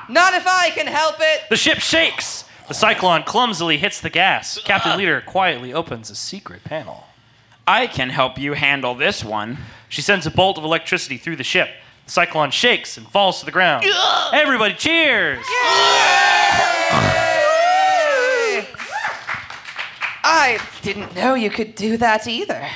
Not 0.09 0.33
if 0.33 0.47
I 0.47 0.71
can 0.73 0.87
help 0.87 1.17
it. 1.19 1.41
The 1.49 1.55
ship 1.57 1.79
shakes. 1.79 2.45
The 2.67 2.73
cyclone 2.73 3.23
clumsily 3.23 3.77
hits 3.77 4.01
the 4.01 4.09
gas. 4.09 4.57
Captain 4.63 4.93
ah. 4.93 4.97
Leader 4.97 5.21
quietly 5.21 5.71
opens 5.71 6.09
a 6.09 6.15
secret 6.15 6.63
panel. 6.63 7.05
I 7.67 7.85
can 7.85 8.09
help 8.09 8.39
you 8.39 8.53
handle 8.53 8.95
this 8.95 9.23
one. 9.23 9.57
She 9.87 10.01
sends 10.01 10.25
a 10.25 10.31
bolt 10.31 10.57
of 10.57 10.63
electricity 10.63 11.17
through 11.17 11.35
the 11.35 11.43
ship. 11.43 11.69
The 12.05 12.11
cyclone 12.11 12.51
shakes 12.51 12.97
and 12.97 13.07
falls 13.07 13.39
to 13.39 13.45
the 13.45 13.51
ground. 13.51 13.85
Everybody 14.33 14.73
cheers! 14.73 15.45
I 20.29 20.59
didn't 20.81 21.15
know 21.15 21.35
you 21.35 21.49
could 21.49 21.73
do 21.73 21.95
that 21.97 22.27
either. 22.27 22.67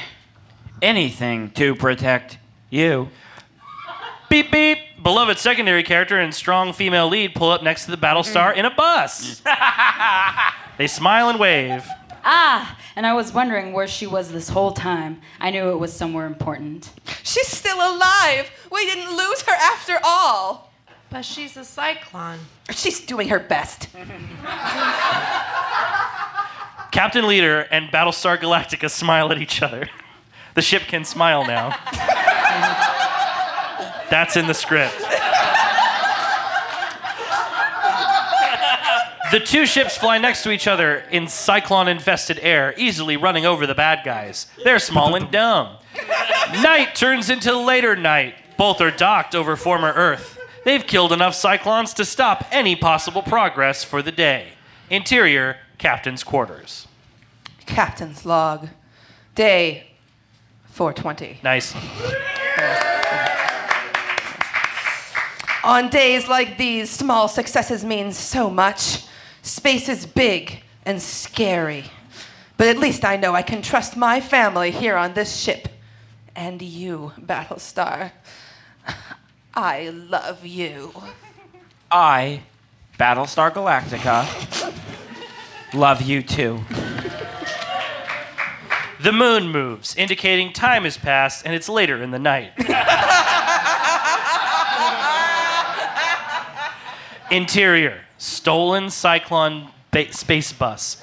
Anything 0.81 1.51
to 1.51 1.75
protect 1.75 2.37
you. 2.69 3.09
Beep 4.29 4.53
beep. 4.53 4.77
Beloved 5.03 5.37
secondary 5.37 5.83
character 5.83 6.17
and 6.17 6.33
strong 6.33 6.71
female 6.71 7.09
lead 7.09 7.35
pull 7.35 7.51
up 7.51 7.61
next 7.61 7.83
to 7.85 7.91
the 7.91 7.97
Battlestar 7.97 8.55
in 8.55 8.63
a 8.63 8.73
bus. 8.73 9.41
they 10.77 10.87
smile 10.87 11.27
and 11.27 11.41
wave. 11.41 11.85
Ah, 12.23 12.79
and 12.95 13.05
I 13.05 13.13
was 13.13 13.33
wondering 13.33 13.73
where 13.73 13.87
she 13.87 14.07
was 14.07 14.31
this 14.31 14.47
whole 14.47 14.71
time. 14.71 15.19
I 15.41 15.49
knew 15.49 15.71
it 15.71 15.77
was 15.77 15.91
somewhere 15.91 16.27
important. 16.27 16.89
She's 17.21 17.47
still 17.47 17.75
alive. 17.75 18.49
We 18.71 18.85
didn't 18.85 19.17
lose 19.17 19.41
her 19.41 19.53
after 19.53 19.99
all. 20.05 20.71
But 21.09 21.25
she's 21.25 21.57
a 21.57 21.65
cyclone. 21.65 22.39
She's 22.69 23.01
doing 23.01 23.27
her 23.27 23.39
best. 23.39 23.89
Captain 26.91 27.27
Leader 27.27 27.61
and 27.71 27.89
Battlestar 27.89 28.37
Galactica 28.37 28.89
smile 28.89 29.31
at 29.31 29.39
each 29.39 29.61
other. 29.61 29.89
The 30.53 30.61
ship 30.61 30.81
can 30.89 31.05
smile 31.05 31.47
now. 31.47 31.69
That's 34.09 34.35
in 34.35 34.47
the 34.47 34.53
script. 34.53 34.99
The 39.31 39.39
two 39.39 39.65
ships 39.65 39.97
fly 39.97 40.17
next 40.17 40.43
to 40.43 40.51
each 40.51 40.67
other 40.67 41.05
in 41.09 41.29
cyclone 41.29 41.87
infested 41.87 42.37
air, 42.41 42.73
easily 42.75 43.15
running 43.15 43.45
over 43.45 43.65
the 43.65 43.73
bad 43.73 44.03
guys. 44.03 44.47
They're 44.65 44.77
small 44.77 45.15
and 45.15 45.31
dumb. 45.31 45.77
Night 46.61 46.95
turns 46.95 47.29
into 47.29 47.57
later 47.57 47.95
night. 47.95 48.35
Both 48.57 48.81
are 48.81 48.91
docked 48.91 49.33
over 49.33 49.55
former 49.55 49.93
Earth. 49.93 50.37
They've 50.65 50.85
killed 50.85 51.13
enough 51.13 51.33
cyclones 51.33 51.93
to 51.93 52.03
stop 52.03 52.43
any 52.51 52.75
possible 52.75 53.23
progress 53.23 53.85
for 53.85 54.01
the 54.01 54.11
day. 54.11 54.49
Interior, 54.89 55.59
Captain's 55.81 56.23
quarters. 56.23 56.87
Captain's 57.65 58.23
log. 58.23 58.67
Day 59.33 59.87
420. 60.65 61.39
Nice. 61.41 61.73
On 65.63 65.89
days 65.89 66.27
like 66.27 66.59
these, 66.59 66.87
small 66.91 67.27
successes 67.27 67.83
mean 67.83 68.11
so 68.11 68.47
much. 68.47 69.05
Space 69.41 69.89
is 69.89 70.05
big 70.05 70.61
and 70.85 71.01
scary. 71.01 71.85
But 72.57 72.67
at 72.67 72.77
least 72.77 73.03
I 73.03 73.17
know 73.17 73.33
I 73.33 73.41
can 73.41 73.63
trust 73.63 73.97
my 73.97 74.21
family 74.21 74.69
here 74.69 74.95
on 74.95 75.15
this 75.15 75.35
ship. 75.35 75.67
And 76.35 76.61
you, 76.61 77.13
Battlestar. 77.19 78.11
I 79.55 79.89
love 79.89 80.45
you. 80.45 80.93
I, 81.89 82.43
Battlestar 82.99 83.51
Galactica, 83.51 84.27
love 85.73 86.01
you 86.01 86.21
too. 86.21 86.61
The 89.01 89.11
moon 89.11 89.47
moves, 89.49 89.95
indicating 89.95 90.53
time 90.53 90.83
has 90.83 90.97
passed 90.97 91.45
and 91.45 91.55
it's 91.55 91.67
later 91.67 92.03
in 92.03 92.11
the 92.11 92.19
night. 92.19 92.51
Interior 97.31 98.01
stolen 98.17 98.89
Cyclone 98.89 99.69
ba- 99.89 100.11
space 100.13 100.51
bus. 100.53 101.01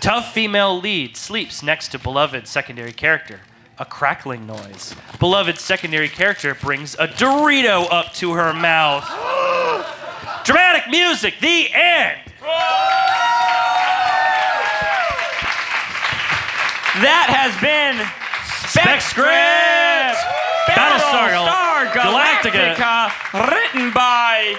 Tough 0.00 0.32
female 0.32 0.78
lead 0.80 1.16
sleeps 1.16 1.62
next 1.62 1.88
to 1.88 1.98
beloved 1.98 2.48
secondary 2.48 2.92
character. 2.92 3.40
A 3.78 3.84
crackling 3.84 4.46
noise. 4.46 4.96
Beloved 5.20 5.58
secondary 5.58 6.08
character 6.08 6.54
brings 6.54 6.94
a 6.94 7.06
Dorito 7.06 7.86
up 7.92 8.12
to 8.14 8.32
her 8.32 8.52
mouth. 8.52 9.04
Dramatic 10.44 10.88
music, 10.90 11.34
the 11.40 11.68
end. 11.72 12.18
That 16.98 17.30
has 17.30 17.54
been 17.62 17.94
Spec 18.66 18.98
Script! 18.98 20.18
Battlestar 20.66 21.30
Battlestar 21.30 21.94
Galactica. 21.94 22.74
Galactica, 22.74 23.14
written 23.54 23.94
by 23.94 24.58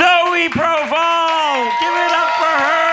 Zoe 0.00 0.48
Proval. 0.48 1.68
Give 1.76 1.92
it 1.92 2.12
up 2.16 2.32
for 2.40 2.54
her. 2.56 2.88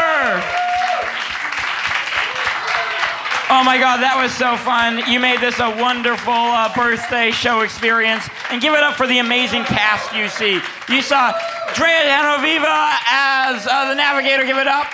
Oh 3.47 3.63
my 3.63 3.79
God, 3.79 4.03
that 4.03 4.19
was 4.19 4.35
so 4.35 4.59
fun. 4.59 4.99
You 5.07 5.23
made 5.23 5.39
this 5.39 5.63
a 5.63 5.71
wonderful 5.79 6.35
uh, 6.35 6.67
birthday 6.75 7.31
show 7.31 7.61
experience. 7.61 8.27
And 8.51 8.59
give 8.59 8.73
it 8.73 8.83
up 8.83 8.99
for 8.99 9.07
the 9.07 9.19
amazing 9.19 9.63
cast 9.63 10.11
you 10.11 10.27
see. 10.27 10.59
You 10.91 10.99
saw 11.01 11.31
Drea 11.79 12.11
Hanoviva 12.11 12.91
as 13.07 13.63
uh, 13.71 13.87
the 13.87 13.95
navigator. 13.95 14.43
Give 14.43 14.59
it 14.59 14.67
up. 14.67 14.91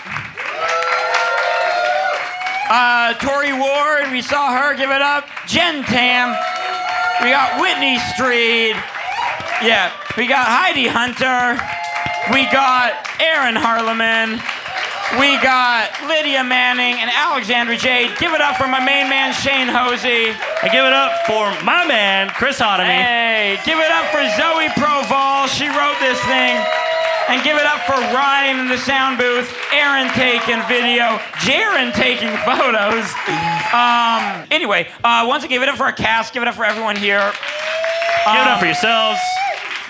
Uh, 2.73 3.13
Tori 3.19 3.51
Ward, 3.51 4.15
we 4.15 4.21
saw 4.21 4.55
her. 4.55 4.73
Give 4.73 4.91
it 4.91 5.01
up. 5.01 5.27
Jen 5.45 5.83
Tam. 5.83 6.31
We 7.19 7.27
got 7.27 7.59
Whitney 7.59 7.99
Street. 8.15 8.79
Yeah, 9.59 9.91
we 10.15 10.25
got 10.25 10.47
Heidi 10.47 10.87
Hunter. 10.87 11.59
We 12.31 12.47
got 12.47 12.95
Aaron 13.19 13.59
Harleman. 13.59 14.39
We 15.19 15.35
got 15.43 15.91
Lydia 16.07 16.47
Manning 16.47 16.95
and 16.95 17.11
Alexandra 17.11 17.75
Jade. 17.75 18.15
Give 18.23 18.31
it 18.31 18.39
up 18.39 18.55
for 18.55 18.69
my 18.71 18.79
main 18.79 19.11
man, 19.11 19.33
Shane 19.33 19.67
Hosey. 19.67 20.31
I 20.63 20.71
give 20.71 20.87
it 20.87 20.95
up 20.95 21.11
for 21.27 21.51
my 21.67 21.83
man, 21.83 22.29
Chris 22.29 22.63
Ottomy. 22.63 22.87
Hey, 22.87 23.59
give 23.65 23.79
it 23.79 23.91
up 23.91 24.07
for 24.15 24.23
Zoe 24.39 24.71
Proval. 24.79 25.51
She 25.51 25.67
wrote 25.67 25.99
this 25.99 26.23
thing. 26.23 26.55
And 27.31 27.41
give 27.45 27.55
it 27.55 27.65
up 27.65 27.79
for 27.87 27.93
Ryan 27.93 28.59
in 28.59 28.67
the 28.67 28.77
sound 28.77 29.17
booth, 29.17 29.47
Aaron 29.71 30.09
taking 30.15 30.59
video, 30.67 31.15
Jaren 31.39 31.93
taking 31.93 32.27
photos. 32.43 33.07
Um, 33.73 34.45
anyway, 34.51 34.89
uh, 35.01 35.23
once 35.25 35.45
again, 35.45 35.55
give 35.55 35.63
it 35.63 35.69
up 35.69 35.77
for 35.77 35.83
our 35.83 35.93
cast, 35.93 36.33
give 36.33 36.41
it 36.43 36.49
up 36.49 36.55
for 36.55 36.65
everyone 36.65 36.97
here. 36.97 37.31
Give 37.31 38.35
it 38.35 38.41
up 38.41 38.47
Um, 38.55 38.59
for 38.59 38.65
yourselves. 38.65 39.19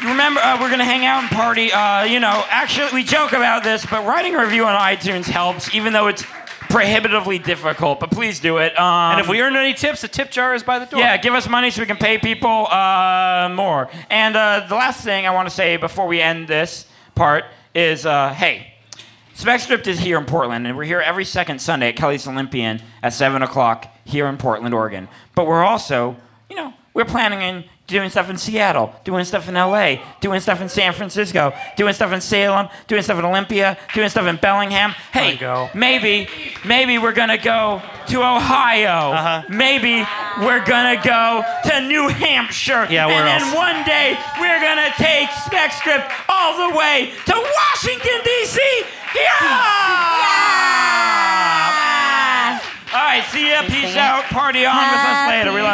Remember, 0.04 0.40
uh, 0.40 0.60
we're 0.62 0.70
gonna 0.70 0.86
hang 0.86 1.04
out 1.06 1.24
and 1.24 1.32
party. 1.32 1.72
Uh, 1.74 2.04
you 2.04 2.20
know, 2.20 2.46
actually, 2.50 2.90
we 2.94 3.04
joke 3.04 3.34
about 3.34 3.64
this, 3.64 3.86
but 3.88 4.06
writing 4.06 4.36
a 4.36 4.40
review 4.40 4.66
on 4.68 4.80
iTunes 4.80 5.26
helps, 5.26 5.74
even 5.74 5.94
though 5.94 6.08
it's 6.08 6.24
prohibitively 6.70 7.40
difficult. 7.40 8.00
But 8.00 8.12
please 8.12 8.40
do 8.40 8.58
it. 8.58 8.80
Um, 8.80 9.14
and 9.14 9.20
if 9.20 9.28
we 9.28 9.42
earn 9.42 9.56
any 9.56 9.74
tips, 9.74 10.02
the 10.02 10.08
tip 10.08 10.30
jar 10.30 10.54
is 10.54 10.62
by 10.64 10.78
the 10.78 10.86
door. 10.86 11.00
yeah, 11.00 11.18
give 11.18 11.34
us 11.34 11.50
money 11.50 11.72
so 11.72 11.82
we 11.82 11.88
can 11.88 11.98
pay 11.98 12.20
people 12.20 12.68
uh, 12.68 13.50
more. 13.52 13.90
And 14.12 14.36
uh, 14.36 14.66
the 14.70 14.76
last 14.76 15.04
thing 15.04 15.26
I 15.26 15.32
want 15.32 15.50
to 15.50 15.54
say 15.56 15.78
before 15.78 16.06
we 16.08 16.22
end 16.22 16.48
this 16.48 16.86
part 17.22 17.46
is, 17.76 18.04
uh, 18.04 18.34
hey, 18.34 18.74
Spec 19.36 19.62
is 19.86 20.00
here 20.00 20.18
in 20.18 20.26
Portland, 20.26 20.66
and 20.66 20.76
we're 20.76 20.86
here 20.86 21.02
every 21.02 21.24
second 21.24 21.62
Sunday 21.62 21.90
at 21.90 21.96
Kelly's 21.96 22.28
Olympian 22.28 22.82
at 23.04 23.14
seven 23.14 23.44
o'clock 23.44 23.86
here 24.06 24.26
in 24.26 24.38
Portland, 24.38 24.74
Oregon. 24.74 25.08
But 25.36 25.46
we're 25.46 25.64
also, 25.64 26.16
you 26.50 26.56
know, 26.56 26.74
we're 26.96 27.06
planning 27.06 27.44
on 27.44 27.64
doing 27.92 28.10
stuff 28.10 28.30
in 28.30 28.38
Seattle, 28.38 28.94
doing 29.04 29.24
stuff 29.26 29.48
in 29.48 29.56
LA, 29.56 29.96
doing 30.20 30.40
stuff 30.40 30.62
in 30.62 30.70
San 30.70 30.94
Francisco, 30.94 31.54
doing 31.78 31.94
stuff 31.94 32.12
in 32.12 32.22
Salem, 32.22 32.70
doing 32.88 33.04
stuff 33.04 33.20
in 33.20 33.26
Olympia, 33.26 33.78
doing 33.94 34.10
stuff 34.10 34.26
in 34.26 34.38
Bellingham. 34.38 34.92
Hey, 35.12 35.38
maybe, 35.76 36.28
maybe 36.66 36.98
we're 36.98 37.14
gonna 37.14 37.38
go 37.38 37.82
to 38.08 38.18
Ohio. 38.20 39.12
Uh-huh. 39.12 39.44
Maybe 39.50 40.06
we're 40.40 40.66
gonna 40.66 41.02
go 41.04 41.44
to 41.70 41.82
New 41.82 42.08
Hampshire. 42.08 42.88
Yeah, 42.90 43.06
where 43.08 43.18
and 43.18 43.30
else? 43.30 43.44
then 43.44 43.56
one 43.56 43.84
day 43.86 44.18
we're 44.40 44.62
gonna 44.62 44.92
take 44.98 45.30
Spec 45.46 45.74
Script 45.74 46.10
all 46.30 46.70
the 46.70 46.78
way 46.78 47.12
to 47.28 47.34
Washington 47.36 48.22
D.C. 48.24 48.60
Yeah! 49.14 49.82
All 52.94 53.00
right, 53.00 53.24
see 53.32 53.50
ya. 53.50 53.62
Peace 53.64 53.96
out. 53.96 54.26
Party 54.26 54.66
on 54.66 54.76
with 54.76 55.00
us 55.00 55.30
later. 55.30 55.54
We 55.54 55.62
love 55.62 55.71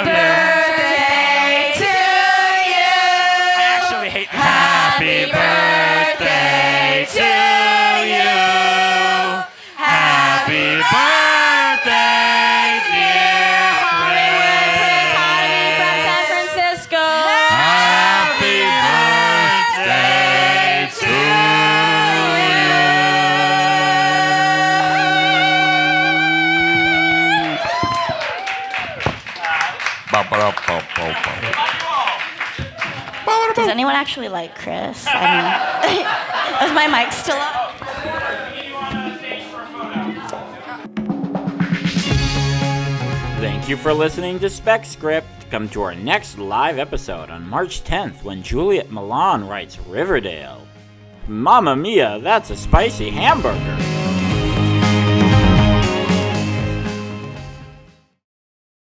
anyone 33.77 33.93
actually 33.93 34.27
like 34.27 34.55
Chris? 34.55 35.05
I 35.07 35.85
mean, 35.85 36.67
is 36.67 36.73
my 36.73 36.87
mic 36.87 37.11
still 37.11 37.37
up? 37.37 37.75
Thank 43.39 43.69
you 43.69 43.77
for 43.77 43.93
listening 43.93 44.39
to 44.39 44.49
Spec 44.49 44.83
Script. 44.83 45.27
Come 45.51 45.69
to 45.69 45.83
our 45.83 45.93
next 45.93 46.39
live 46.39 46.79
episode 46.79 47.29
on 47.29 47.47
March 47.47 47.83
10th 47.83 48.23
when 48.23 48.41
Juliet 48.41 48.89
Milan 48.89 49.47
writes 49.47 49.77
Riverdale. 49.77 50.65
Mamma 51.27 51.75
mia, 51.75 52.17
that's 52.19 52.49
a 52.49 52.55
spicy 52.55 53.11
hamburger. 53.11 53.86